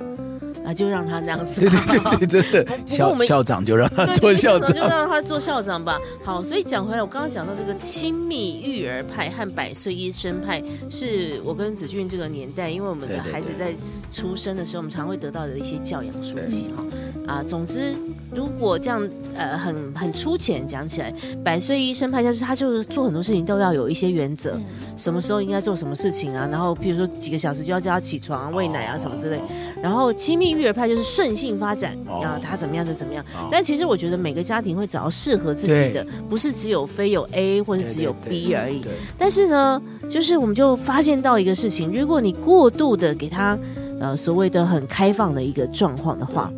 [0.64, 1.61] 啊，就让他这样子。
[1.61, 2.72] 对对对对，真的。
[2.87, 5.98] 校校长就让他做校长，就让他做校长吧。
[6.25, 13.75] 好，所以讲回来，我刚刚讲到这个亲密育儿派和百岁医生派，是我跟子俊这个年代，因为我们的孩子在
[14.12, 16.85] 出生的时候，我们常会得到的一些教养书籍哈。
[17.27, 17.94] 啊，总之，
[18.35, 24.64] 如果这样呃很很粗浅讲起来，百岁医生派就是，他就是做很多事情都要有一些原则，嗯、
[24.96, 29.40] 什么时候应该做什么事情啊，然后譬如说几个小时就要叫他起床、啊、喂奶啊什么之类，
[29.81, 33.24] 然后亲密育儿派就是顺性发展，啊他怎么样就怎么样。
[33.50, 38.82] 但其实我觉得每个家庭会找到适合自己的，不是只有非有 A 或者只有 B 而已。
[39.18, 43.58] 但是呢，就是我们就发现到一个事情，如果你过度的给他
[44.00, 46.52] 呃所谓的很开放的一个状况的话。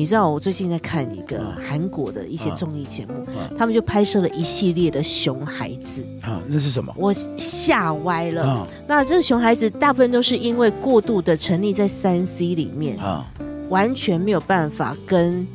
[0.00, 6.02] 你知道我最近在看一个韩国的一些综艺节目，他们就拍摄了一系列的熊孩子。
[6.22, 6.90] 啊，那是什么？
[6.96, 8.66] 我吓歪了。
[8.86, 13.30] 那这个熊孩子大部分都是因为过度的沉溺在三 C 里面啊，
[13.68, 15.46] 完全没有办法跟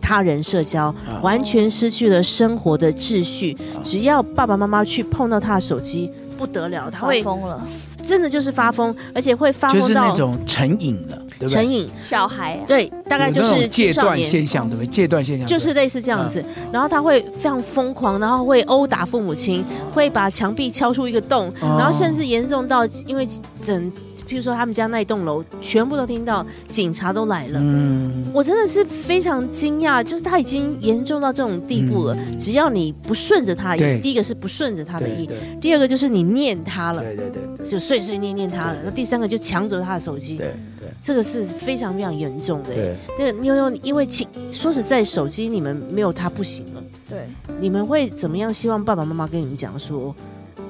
[0.00, 3.58] 他人社交，完全失去了生活的秩序。
[3.82, 6.08] 只要爸爸妈妈去碰到他的手机，
[6.38, 7.60] 不得了，他会疯了。
[8.00, 11.54] 真的就是发疯，而且会发疯到就是那种成瘾了，对不对？
[11.54, 11.88] 成瘾。
[11.98, 14.86] 小孩、啊、对，大概就是戒断现象，对不对？
[14.88, 23.26] 戒断现象就是类似这样子，嗯、然后他会非常疯狂，然后会殴打父母亲，会把墙壁敲出一个洞，哦、然后甚至严重到因为
[23.64, 23.92] 整。
[24.28, 27.58] 譬如说，他们家那一栋楼全部都听到警察都来了。
[27.62, 32.14] 嗯，我真的是非常惊讶，就是他已经严重到这种地步了。
[32.14, 35.28] 嗯、只要你不顺着他意，第一个是不顺着他的意，
[35.62, 38.76] 第二个就是你念他了，对对对，就碎碎念念他了。
[38.84, 42.74] 那第三个就抢走他的手机，对对，这个是非常非常严重的。
[42.74, 46.84] 对，那个妞妞，因为请说实在，手机你们没有他不行了。
[47.08, 47.26] 对，
[47.58, 48.52] 你们会怎么样？
[48.52, 50.14] 希望爸爸妈妈跟你们讲说，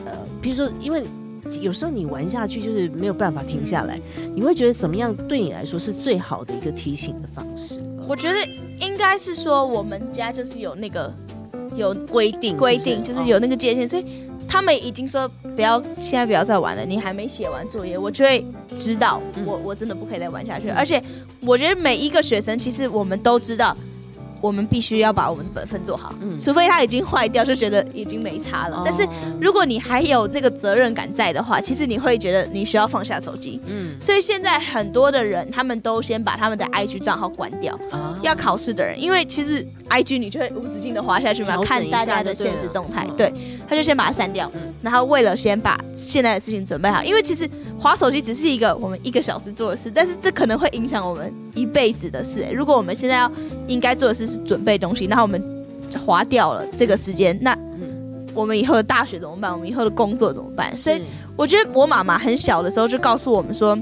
[0.04, 1.02] 呃，比如说，因为。
[1.60, 4.00] 有时候你玩下去就是没有办法停下来，
[4.34, 7.80] 你会觉得怎么样对你来说是最好的一个提醒的方式？
[8.06, 8.38] 我觉得
[8.80, 11.12] 应该是说我们家就是有那个
[11.74, 14.04] 有规定，规定就是有那个界限，所以
[14.46, 16.84] 他们已经说不要现在不要再玩了。
[16.84, 18.44] 你还没写完作业，我就会
[18.76, 20.68] 知道我我真的不可以再玩下去。
[20.70, 21.02] 而且
[21.40, 23.76] 我觉得每一个学生其实我们都知道。
[24.40, 28.78] 我们必须要把我们的本分做好，嗯，除非他已经坏掉，就觉得已经没差了。
[28.78, 29.06] 哦、但是
[29.40, 33.96] 如果你还有那个责任感在的话，其实你会觉得你需要放下手机，嗯。
[34.00, 37.76] 所以现在很多的人，他们都先把他们的 IG 账号关掉。
[37.90, 43.32] 啊、要考试的人，因为其实 IG 你就会无止境的滑下去嘛，看大家的现实动态，对，
[43.68, 44.48] 他就先把它删掉。
[44.54, 52.46] 嗯、然后为了先把现在的事情准备好，因为其实滑手机只是一个我们一个小时做的事，但是这可能会影响我们一辈子的事。
[52.54, 53.32] 如果我们现在要
[53.66, 54.27] 应该做的事。
[54.28, 55.42] 是准备东西，然后我们
[56.04, 57.56] 划掉了这个时间，那
[58.34, 59.52] 我们以后的大学怎么办？
[59.52, 60.76] 我们以后的工作怎么办？
[60.76, 61.02] 所以
[61.34, 63.76] 我觉得我妈妈很小的时候就告诉我们说：“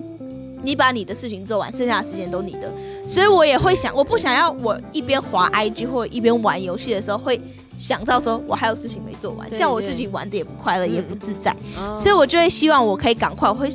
[0.63, 2.73] 你把你的事情做完，剩下的时间都你的。”
[3.07, 7.39] 所以我也会想，我不想要我一边滑 IG 或一边玩游戏的时候，会
[7.77, 11.55] 想到说我还有事情没做完，这样我自己玩的也不快乐，也不自在。
[11.99, 13.69] 所以我就会希望我可以赶快，我会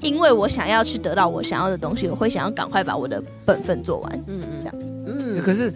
[0.00, 4.24] 因为我想要去得到我想要的东西，我会想要赶快把我的本分做完。
[4.26, 4.74] 嗯嗯，这样。
[5.06, 5.70] 嗯，可是。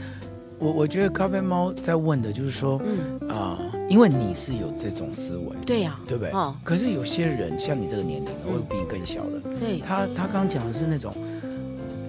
[0.58, 3.18] 我我觉得咖啡猫在问的就是说，嗯。
[3.28, 6.32] 啊、呃，因为你是有这种思维，对呀、啊，对不对？
[6.32, 11.12] 哦，可是有些人像你这个年龄，或者比你更小的，对，他他刚讲的是那种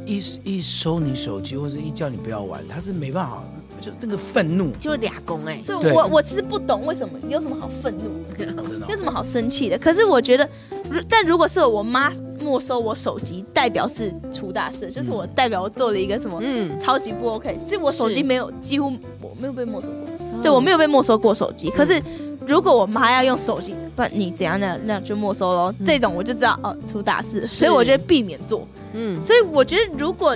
[0.06, 3.44] 一一收你手机，或者一叫你不要玩，他是没办法，
[3.82, 8.46] 就那个愤怒，就俩公哎，对，我我其实不懂为什么，你有什么好愤怒的，
[8.88, 9.78] 有什么好生气的？
[9.78, 10.79] 可是我觉得，如
[11.10, 12.12] 但如果是我妈。
[12.42, 17.56] 没收我手机，代表是出大事，就是我代表我做了一个什么，嗯，超级不 OK。
[17.60, 21.70] 是我手机没有，几乎我没有被没收过，对我没有被没收过手机。
[21.70, 22.02] 可是
[22.48, 24.80] 如果我妈要用手机，不然你怎样呢？
[24.86, 25.72] 那就没收喽。
[25.86, 28.66] 这种我就知道哦，出大事，所以我觉得避免做。
[28.94, 30.36] 嗯，所以我觉得如果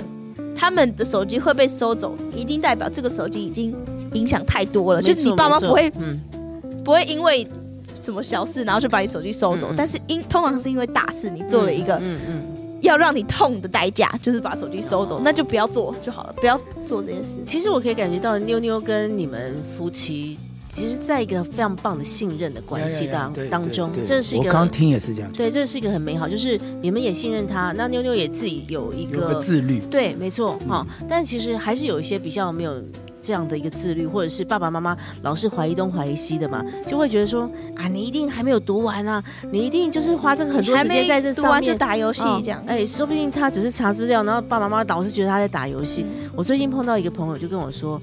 [0.54, 3.74] 他们的手机会被收走，一定代表这个手机已经
[4.12, 6.20] 影响太多了，就是你爸妈不会，嗯
[6.84, 7.48] 不会因为。
[8.04, 9.68] 什么小事，然后就把你手机收走？
[9.70, 12.42] 嗯、但是因通常是因为大事，你做了一个嗯嗯
[12.82, 17.38] 要让你痛的代价，就是把手机收走，嗯、那就不要做就好了，不要做这件事。
[17.44, 20.38] 其实我可以感觉到妞妞跟你们夫妻，
[20.70, 24.48] 其实在一个非常棒的信任的关系当当中，这是一个。
[24.48, 25.32] 我刚听也是这样。
[25.32, 29.80] 对，这是一个很美好，就是你们也信任他，那妞妞也自己有一个，有个自律。
[29.90, 31.06] 对，没错哈、嗯。
[31.08, 32.82] 但其实还是有一些比较没有。
[33.24, 42.62] 这样的一个自律，或者是爸爸妈妈老是怀疑东怀疑西的嘛，就会觉得说啊，你一定还没有读完啊，你一定就是花这个很多时间在这上面就打游戏这样。
[42.66, 46.04] 哎、哦，说不定他只是查资料，然后爸爸妈妈老是觉得他在打游戏。
[46.06, 47.98] 嗯、我最近碰到一个朋友就跟我说，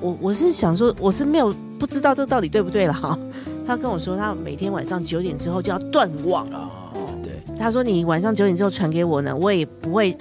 [0.00, 3.16] 我我是想说，我是没有不知道这到底对不对了哈。
[3.64, 6.58] 他跟我说，他每天晚上九点之后就要断网了。
[6.94, 7.32] 哦，对。
[7.56, 10.16] 他说你晚上九点之后传给我呢，我也不会。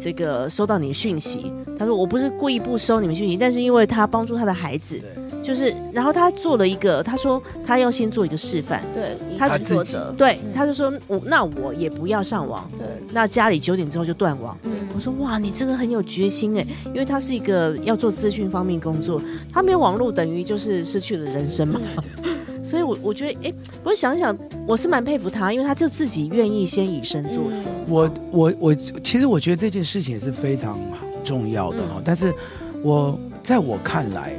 [0.00, 1.52] 这个收到你的讯息，
[1.82, 5.22] 他说我不是故意不收你们讯息，但是因为他帮助他的孩子，对。
[5.42, 19.20] 就是然后他做了一个，他说他要先做一个示范，对，他自己，对，他就说我那我也不要上网，对，那家里九点之后就断网，嗯，我说哇，你这个很有决心哎，因为他是一个要做资讯方面工作，
[19.52, 21.80] 他没有网络等于就是失去了人生嘛。
[22.62, 27.68] 所以我，我我觉得，哎，我想想，我是蛮佩服他，因为他就自己愿意先以身作则。
[27.88, 30.78] 我我我，其实我觉得这件事情也是非常
[31.24, 32.34] 重要的哈，嗯、但是
[32.82, 34.34] 我在我看来，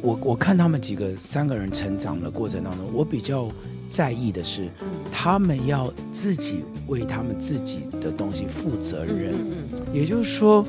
[0.00, 3.48] 我我看他们几个三个人成长的过程当中，我比较
[3.88, 4.68] 在意的是，
[5.12, 9.34] 他们要自己为他们自己的东西负责任。
[9.92, 10.64] 也就是说，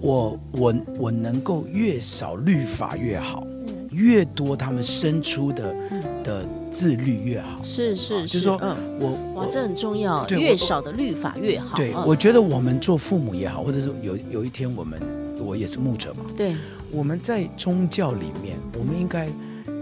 [0.00, 3.46] 我我我能够越少律法越好。
[3.96, 5.74] 越多他们生出的
[6.22, 11.76] 的自律越好，是是，就是说，嗯，我哇，这很重要，越少的律法越好。
[11.78, 15.00] 对，我觉得我们做父母也好，或者是有有一天我们，
[15.38, 16.54] 我也是牧者嘛，对，
[16.90, 19.26] 我们在宗教里面，我们应该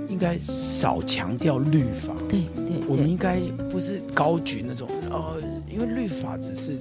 [0.09, 6.79] 应该少强调律法，对对，我们应该不是高举那种，呃，因为律法只是。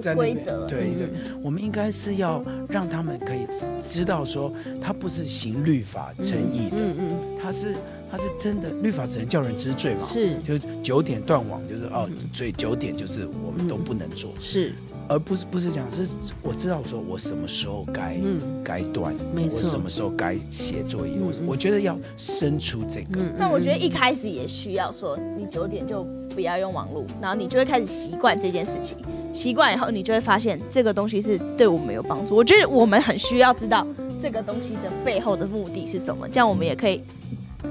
[0.00, 1.08] 在规则对，对，
[1.42, 3.46] 我们应该是要让他们可以
[3.82, 7.74] 知道说，他不是行律法正义的，嗯嗯，他是
[8.10, 14.72] 他是真的律法只能叫人知罪嘛，是，就九点断网，就是哦，所以九点就是我们都不能做，是，
[15.08, 16.06] 而不是不是这样，是
[16.42, 18.20] 我知道说我什么时候该
[18.62, 28.96] 该断，没错，我什么时候该写作业，我我觉得要生出这个，但我觉得一开始也需要说，你九点就不要用网络，然后你就会开始习惯这件事情。
[29.32, 32.34] 习惯以后，你就会发现这个东西是对我们有帮助。
[32.34, 33.86] 我觉得我们很需要知道
[34.20, 37.02] 这个东西的背后的目的是什么，这样我们也可以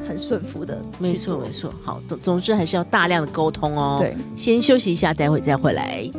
[0.08, 0.80] 很顺服的。
[1.00, 1.74] 没错，没错。
[1.84, 3.98] 好，总总之还是要大量的沟通哦。
[4.00, 6.10] 对，先休息一下，待会再回来。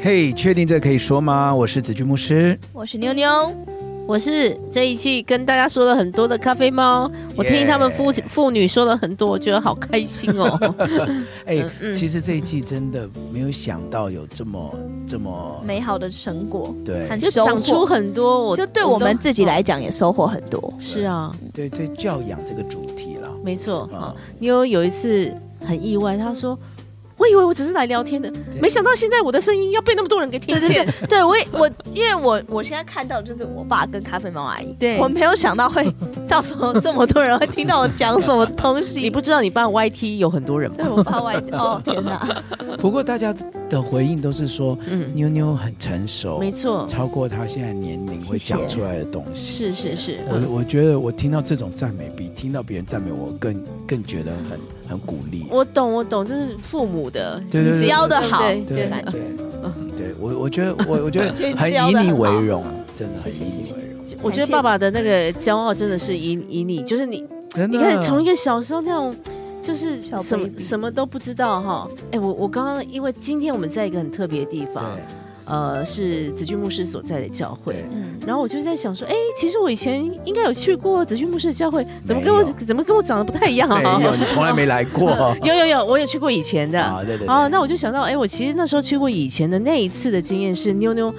[0.00, 1.52] 嘿，确定这可以说吗？
[1.52, 3.52] 我是子君牧师，我是妞妞。
[4.06, 10.58] 我是这一季跟大家说了很多的咖啡猫我听他们父父女说了很多，我觉得好开心哦。
[11.44, 14.74] 哎、欸，嗯、其实这一季真的没有想到有这么
[15.06, 20.72] 这么美好的成果，对，就长出很多，我就对我们自己来讲也收获很多。
[20.80, 24.14] 是啊，对对，教养这个主题了，没错啊。
[24.38, 25.30] 妞有有一次
[25.66, 26.56] 很意外，她说。
[27.18, 30.68] 我以为我只是来聊天的，没想到现在我的声音要被那么多人给听见。
[30.68, 35.92] 对，对，对， 对我我因为我我现在看到的就是我爸跟咖啡猫阿姨，对我没有想到会
[36.28, 39.00] 到时候这么多人会听到我讲什么东西。
[39.00, 40.76] 你不知道你爸 YT 有很多人吗？
[40.78, 42.42] 对，我爸 YT 哦天哪！
[42.78, 43.34] 不过大家
[43.68, 49.70] 的回应都是说，嗯，妞妞很成熟，没错，超过她现在年龄会讲出来的东西。
[49.70, 54.60] 是是是，我我觉得我听到这种赞美，比听到别人赞美我更更觉得很。
[54.88, 57.42] 很鼓励，我懂，我懂，就是父母的
[57.86, 59.20] 教的好，对对对，
[59.96, 62.64] 对我我觉得我我觉得很以你为荣，
[62.96, 64.18] 真的很以你为荣。
[64.22, 67.24] 我觉得 爸爸的那个骄傲真的是以以你，就是你，
[67.70, 69.14] 你看从一个小时候那种，
[69.62, 71.88] 就是什么什么都不知道哈。
[72.10, 74.84] 哎，我我刚刚因为今天我们在一个很特别的地方。
[75.48, 83.98] 呃，是子君牧师所在的教会，嗯，然后我就在想说，哎，其实我以前应该有去过子君牧师的教会，怎么跟我怎么跟我长得不太一样啊？
[83.98, 85.10] 没有，你从来没来过。
[85.42, 87.26] 有有有，我有去过以前的啊，对对。
[87.26, 91.12] 哦，那我就想到，哎，我其实那时候去过以前的那一次的经验是妞妞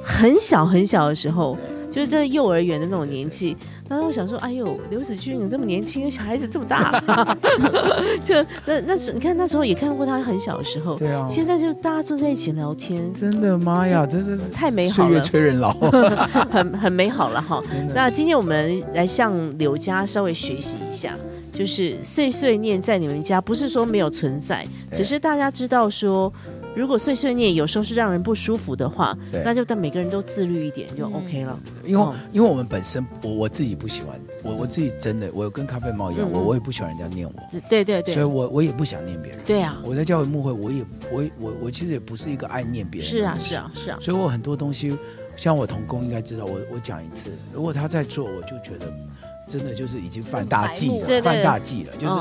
[0.00, 1.58] 很小很小的时候，
[1.90, 3.56] 就是在幼儿园的那种年纪。
[3.88, 7.02] 当时我想说，哎呦，刘子骏你这么年轻，小孩子这么大，
[8.24, 15.72] 就那那时你看那时候也看过他很小的时候，对啊，现在就大家坐在一起聊天，真的妈呀，真的是太美好了，岁月催人老，
[16.50, 17.62] 很很美好了哈。
[17.94, 21.14] 那今天我们来向刘家稍微学习一下，
[21.52, 26.32] 就是碎碎念在你们家不是说没有存在，只是大家知道说。
[26.74, 31.58] 如果碎碎念有时候是让人不舒服的话，那就但每个人都自律一点就 OK 了。
[31.84, 37.60] 因为因为我们本身我我自己不喜欢，我我自己真的我有跟咖啡猫一样，嗯、我我也不喜欢人家念我。
[37.68, 39.40] 对对对，所以我我也不想念别人。
[39.44, 43.08] 对啊，我在教会牧会，我也我我我其实也不是一个爱念别人。
[43.08, 44.96] 是啊是啊是啊，所以我很多东西，
[45.36, 48.92] 像我同工应该知道，我我讲一次，如果他在做，我就觉得。
[49.46, 51.94] 真的就是已经犯大忌了，犯大忌了。
[51.96, 52.14] 就是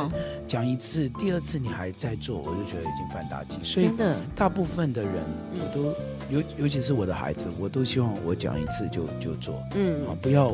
[0.48, 3.58] 讲一次，第二次你还在做，我就觉得已经犯大忌。
[3.64, 3.90] 所以，
[4.36, 5.14] 大部分的人，
[5.54, 5.94] 我都
[6.30, 9.56] 尤尤其是我的孩子，我都希望我讲一次就就做。
[9.76, 10.54] 嗯，啊，不要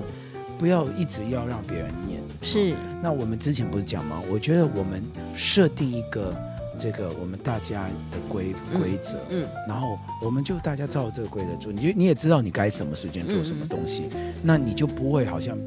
[0.60, 2.22] 不要一直要让别人念。
[2.42, 2.76] 是。
[3.02, 4.22] 那我们之前不是讲吗？
[4.32, 5.04] 我觉得我们
[5.36, 6.36] 设定一个
[6.78, 11.72] 这个我们大家的规规则，嗯，然后我们就大家照这个规则做。
[11.72, 14.08] 你就你也知道你该什么时间做什么东西，
[14.44, 15.58] 那你就不会好像。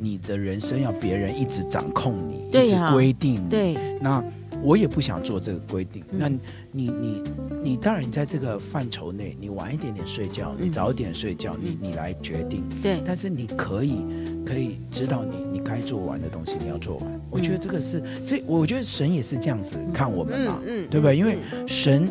[0.00, 3.48] 你的人生要别人一直掌控你，一直规定你。
[3.48, 4.22] 对，那
[4.62, 6.02] 我也不想做这个规定。
[6.10, 6.28] 嗯、那
[6.72, 7.22] 你你
[7.62, 12.62] 你当然你在这个范畴内，你晚一点点睡觉，你早一点睡觉，嗯、你你来决定。
[12.82, 13.96] 对，但是你可以
[14.44, 17.06] 可以知道你你该做完的东西你要做完。
[17.06, 21.16] 嗯、我觉得这个是这，我觉得神也是这样子看我们嘛，嗯，嗯对不对？
[21.16, 22.06] 因为神。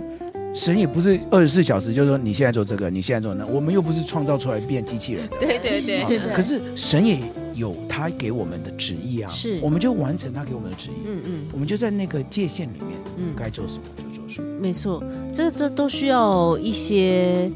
[0.53, 5.37] 神也不是二十四小时，就是说你现在做这个，你现在做那，我们又不是创造出来变机器人的。
[5.37, 6.19] 对对对。
[6.33, 7.19] 可是神也
[7.57, 10.93] 有他给我们的旨意啊，是，我们就完成他给我们的旨意。
[11.05, 11.45] 嗯嗯。
[11.51, 14.47] 我们就在那个界限里面，嗯，该做什么就做什么。
[14.59, 15.03] 没错，
[15.33, 17.51] 这这都需要一些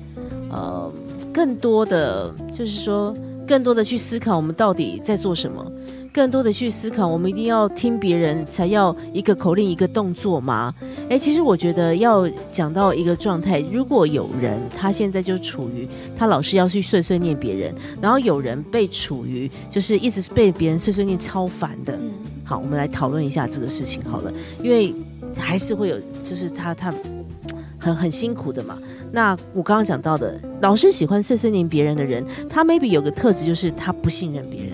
[0.49, 0.91] 呃
[1.34, 3.16] 更多的，就是说
[3.47, 5.72] 更多的去思考，我们到底在做什么。
[6.14, 10.74] 更多的去思考，我们一定要听别人才要一个口令一个动作吗？
[11.07, 21.97] 诶，其实我觉得要讲到一个状态，如果有人他现在就处于他老是要去碎碎念别人，然后有人被处于就是一直被别人碎碎念超烦的，
[22.43, 24.93] 好，我们来讨论一下这个事情好了，因为
[25.38, 25.97] 还是会有
[26.30, 26.93] 就是他他
[27.80, 28.78] 很很辛苦的嘛。
[29.14, 34.72] 那我刚刚讲到的，老是喜欢碎碎念别人的人，他 maybe 有个特质就是他不信任别人。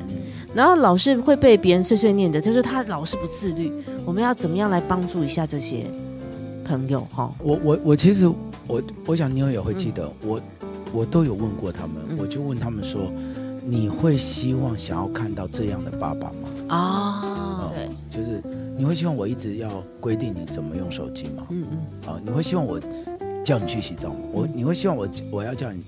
[0.58, 3.72] 然后老是会被别人碎碎念的，就是他老是不自律。
[4.04, 5.86] 我们要怎么样来帮助一下这些
[6.66, 7.02] 朋友？
[7.14, 8.28] 哈，我我我其实
[8.66, 10.42] 我我想妞也会记得，嗯、我
[10.92, 13.02] 我都有问过他们，嗯、我就问他们说，
[13.64, 16.76] 你会希望想要看到这样的爸爸吗？
[16.76, 18.42] 啊，对，就是
[18.76, 21.46] 你会希望我一直要规定你怎么用手机吗？
[21.52, 22.80] 嗯嗯，啊，你会希望我
[23.46, 24.16] 叫你去洗澡吗？
[24.34, 25.84] 我你会希望我我要叫你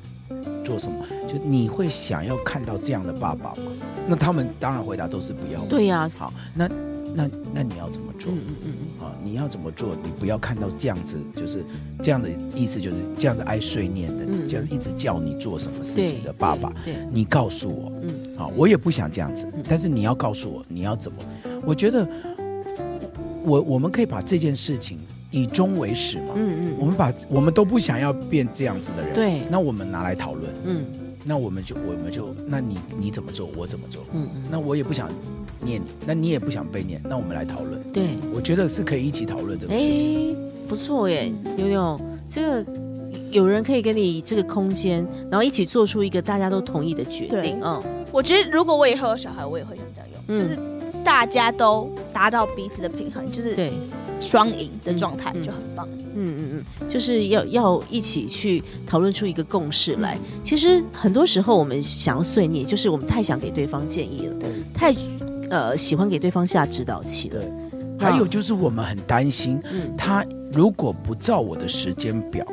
[0.70, 1.03] 做什么？
[1.28, 3.72] 就你会想要看到这样的爸爸吗？
[4.07, 5.61] 那他们当然回答都是不要。
[5.65, 6.67] 对呀、啊，好，那
[7.15, 8.32] 那那你要怎么做？
[8.32, 9.95] 嗯嗯嗯，啊，你要怎么做？
[10.03, 11.65] 你不要看到这样子，就是
[12.03, 16.72] 这样的意思，就是这样的爱碎念的，嗯、就是一直叫你做什么事情的爸爸。
[16.86, 21.17] 对，对你告诉我，嗯，好，我也不想这样子，但是你要告诉我你要怎么？
[21.65, 22.07] 我觉得
[23.43, 24.99] 我我们可以把这件事情
[25.32, 26.34] 以终为始嘛。
[26.36, 30.86] 嗯嗯，我们把我们都不想要变这样子的人，对，那我们拿来讨论，嗯。
[31.25, 34.01] 那我们就我们就，那你你怎么做，我怎么做？
[34.13, 34.43] 嗯嗯。
[34.49, 35.09] 那我也不想
[35.59, 37.84] 念你，那你也不想被念，那我们来讨论。
[37.91, 40.32] 对，我觉得是可以一起讨论这个事情。
[40.32, 40.36] 哎，
[40.67, 41.99] 不错耶，牛牛
[42.30, 42.71] 这个
[43.32, 47.59] 有人可以给你这个空间，然后一起做出一个大家都同意的决定。
[47.61, 50.57] 嗯，我觉得如果我以后有小孩，我也会想这样用，嗯、就是
[51.03, 53.73] 大家都达到彼此的平衡，就是对。
[54.20, 55.88] 双赢的状态就很棒。
[56.15, 60.17] 嗯嗯嗯，就是要要一起去讨论出一个共识来。
[60.43, 64.95] 其实很多时候我们想要碎念，就是我们太想给对方建议了，对，太
[65.49, 67.41] 呃喜欢给对方下指导棋了。
[67.99, 72.45] 还有就是我们很担心，嗯，他如果不照我的时间表，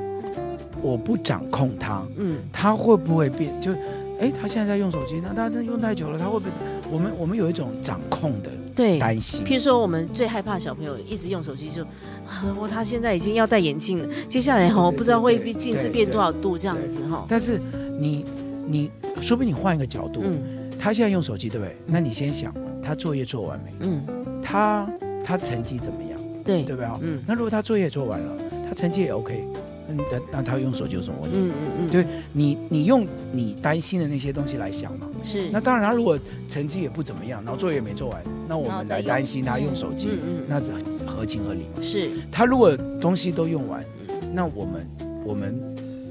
[0.83, 3.73] 我不掌控他，嗯，他会不会变就？
[4.19, 6.53] 哎，他现在在用手机，那他真用太久了，他会不会？
[6.91, 9.45] 我们我们有一种掌控的对担心。
[9.45, 11.85] 譬如说，我们最害怕小朋友一直用手机，就
[12.61, 17.25] 我他现在已经要戴眼镜了，接下来哈，我不知道会近视变多少度这样子哈。
[17.27, 17.61] 但是
[17.99, 18.25] 你
[18.67, 21.75] 你说不定你换一个角度，嗯，他现在用手机对不对？
[21.87, 23.73] 那你先想，他作业做完没？
[23.81, 24.07] 嗯，
[24.43, 24.89] 他
[25.25, 26.21] 他成绩怎么样？
[26.45, 26.89] 对对不对？
[27.01, 28.37] 嗯，那如果他作业做完了，
[28.69, 29.45] 他成绩也 OK。
[29.89, 31.37] 那那他用手机有什么问题？
[31.39, 35.07] 嗯嗯嗯，对，你你用你担心的那些东西来想嘛。
[35.25, 35.49] 是。
[35.51, 36.19] 那当然，他如果
[36.49, 40.09] 成绩也不怎么样，然后作业也没做完，那我们来担心他用手机，
[40.49, 40.71] 那是
[41.07, 41.83] 合情合理嘛。
[41.83, 42.11] 是。
[42.31, 43.85] 他如果东西都用完，
[44.33, 44.87] 那我们
[45.25, 45.61] 我们，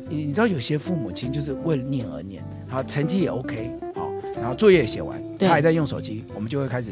[0.09, 6.91] 你知道有些父母亲就是为了念而念，好，成绩也 OK，好，然后作业也写完，他还在用手机，我们就会开始。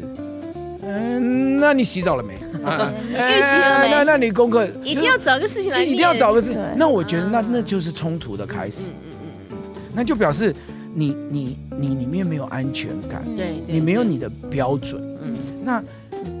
[0.86, 2.34] 嗯，那你洗澡了没？
[2.34, 3.90] 预习了没？
[3.90, 6.54] 那那你功课一定要找个事情来，一定要找个事。
[6.76, 8.90] 那我觉得那那就是冲突的开始。
[8.90, 9.56] 嗯嗯嗯，
[9.94, 10.54] 那就表示
[10.94, 15.00] 你你你里面没有安全感，对，你没有你的标准。
[15.22, 15.82] 嗯，那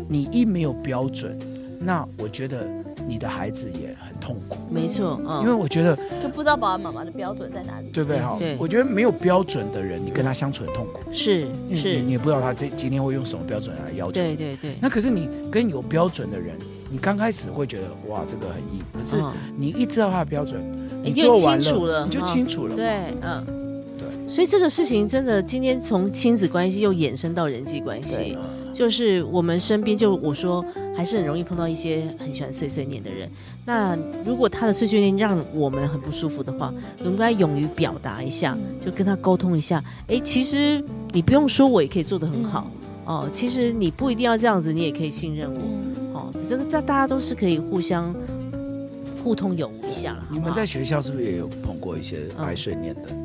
[0.08, 1.38] 你一没有标准，
[1.80, 2.68] 那我觉得
[3.06, 4.14] 你的孩子也很。
[4.24, 8.18] 痛苦，没错，嗯，因为我觉得就不知道爸爸妈妈的标准在哪里，对不对？
[8.20, 14.76] 哈，对，我觉得没有标准的人，你跟他相处很痛苦，是是，你也不知道他这今天会用什么标准来要求，对对对。
[14.80, 16.56] 那可是你跟有标准的人，
[16.88, 19.22] 你刚开始会觉得哇，这个很硬，可是
[19.58, 20.58] 你一知道他的标准，
[21.02, 22.86] 你就清楚了，你就清楚了，对，
[23.20, 23.44] 嗯，
[23.98, 24.08] 对。
[24.26, 28.38] 所以这个事情真的，今天从亲子关系又衍生到人际关系。
[28.74, 30.62] 就是我们身边，就我说，
[30.96, 33.30] 还是很容易碰到一些很喜欢碎碎念的人。
[33.64, 33.96] 那
[34.26, 39.82] 如果他的碎碎念让我们很不舒服的话，我们应该勇于表达一下，就跟他沟通一下。
[40.08, 42.68] 哎，其实你不用说，我也可以做得很好
[43.06, 43.28] 哦。
[43.32, 45.60] 其实你不一定要这样子，你也可以信任我
[46.18, 46.34] 哦。
[46.46, 48.14] 这个大大家都是可以互相
[49.22, 50.26] 互通有无一下了。
[50.30, 53.23] 你们在学校是不是也有碰过一些爱碎念的同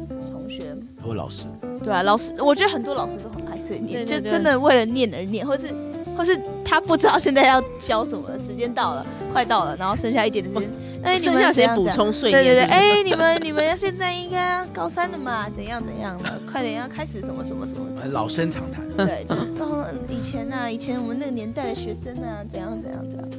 [0.50, 1.46] 学或老师？
[1.84, 5.74] 对啊，老师，我觉得很多老师都很爱碎念，就真的为了念而念，或是
[6.18, 10.70] 或是他不知道现在要教什么，时间到了，快到了，然后剩下一点的时间，
[11.04, 12.44] 哎、哦、剩下时间补充碎念。
[12.44, 15.50] 对对对，哎、欸，你们你们要现在应该高三了嘛？
[15.50, 16.30] 怎样怎样的？
[16.52, 17.86] 快点要开始什么什么什么？
[18.12, 18.88] 老生常谈。
[18.98, 23.30] 对，然后以前啊，以前我们那个年代的学生啊，怎样怎样怎样，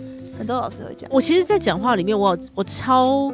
[0.41, 1.09] 很多老师会讲。
[1.13, 3.33] 我其实，在讲话里面，我我超。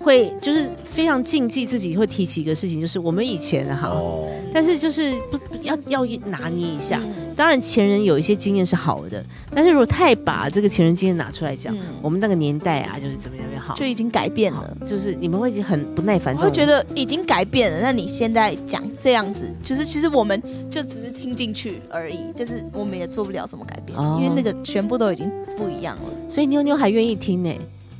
[0.00, 7.00] 会就是非常禁忌自己会提起一个事情，就是我们以前哈，哦、但是就是不要要拿捏一下。
[7.02, 9.24] 嗯、当然前人有一些经验是好的，
[9.54, 14.76] 但是如果太把这个前人经验拿出来讲，嗯、我们那个年代啊，就是怎么样怎么样好，就已经改变了。
[14.84, 17.80] 就是你们会很不耐烦，会觉得已经改变了。
[17.80, 26.02] 那你现在讲这样子，就是其实我们就只是听进去而已，就是我们也做不了什么改变，哦、因为那个全部都已经不一样了。
[26.28, 27.52] 所以妞妞还愿意听呢。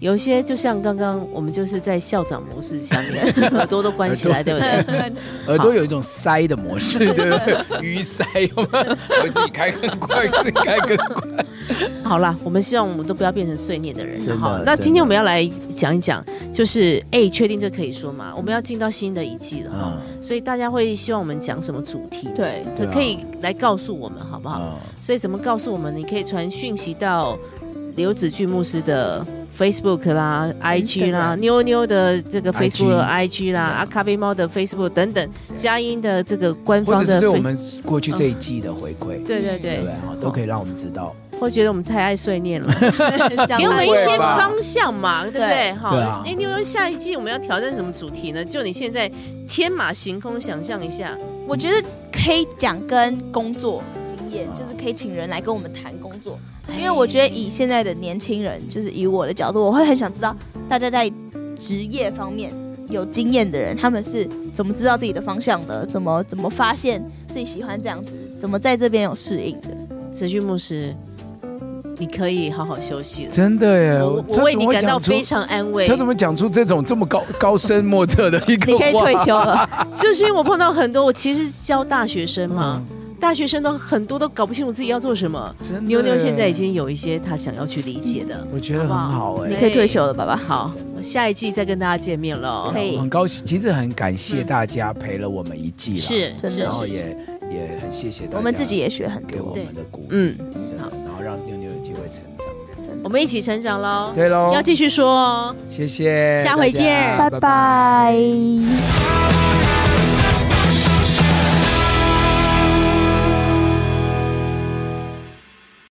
[0.03, 3.25] 有些就像刚刚我们就是在校长模式下面，
[3.55, 5.13] 耳朵都关起来，对不对？
[5.47, 7.81] 耳朵有一种塞的模式，对不对？
[7.81, 8.25] 鱼塞，
[8.57, 11.47] 我自己开更快，自己开更快。
[12.03, 14.21] 好了，我们希望我们都不要变成碎念的人。
[14.41, 18.35] 好，那今天我们要来讲一讲，就是哎，确定这可以说吗？
[18.37, 22.29] 我们要进到新的一季了哈，所以大家会希望我们讲什么主题？
[22.35, 24.81] 对，可以来告诉我们好不好？
[25.01, 25.95] 所以怎么告诉我们？
[25.95, 27.39] 你可以传讯息到
[27.95, 29.25] 刘子俊牧师的。
[29.59, 39.87] Facebook 啦，IG 啦，妞妞的这个 Facebook、IG 啦，啊，咖啡猫的 Facebook 等等，佳音的这个官方的，或者是对我们过去这一季的回馈，对对对，对
[40.21, 41.15] 都可以让我们知道。
[41.41, 42.73] 会觉得我们太爱碎念了，
[43.59, 45.73] 给我们一些方向嘛，对不对？
[45.73, 48.45] 好，哎，妞妞下一季我们要挑战什么主题呢？
[48.45, 49.11] 就你现在
[49.49, 56.39] 天马行空想象一下，我觉得可以讲跟工作经验，就是可以请人来跟我们谈工作。
[56.69, 60.35] 因为我觉得以现在的年轻人，就是以我的角度，我会很想知道
[60.69, 61.11] 大家在
[61.57, 62.53] 职业方面
[62.89, 65.85] 有经验的人，他们是怎么知道自己的方向的？
[65.87, 68.13] 怎么怎么发现自己喜欢这样子？
[68.39, 69.69] 怎么在这边有适应的？
[70.13, 70.95] 持续牧师，
[71.97, 73.31] 你可以好好休息了。
[73.33, 75.87] 真的耶，我，我为你感到非常安慰。
[75.87, 78.87] 他怎么讲出这种这么高高深莫测的一个话？
[78.87, 82.83] 你可以退休了 就是因为我碰到很多，我其实教大学生嘛。
[82.91, 85.55] 嗯大学生都很多都搞不清楚自己要做什么。
[85.83, 89.49] 妞妞现在已经有一些他想要去理解的，我觉得很好哎。
[89.49, 90.35] 你可以退休了，爸爸。
[90.35, 92.69] 好，我下一季再跟大家见面了。
[92.73, 97.17] 可以，很高兴，其实很感谢大家陪了我们一季了，是，真的，然后也
[97.49, 100.37] 也很谢谢大家，我们自己也学很多，给我们的鼓励，嗯，
[100.81, 104.11] 好，然后让妞妞有机会成长，我们一起成长喽。
[104.13, 105.55] 对喽，要继续说哦。
[105.71, 108.17] 谢谢，下回见，拜拜。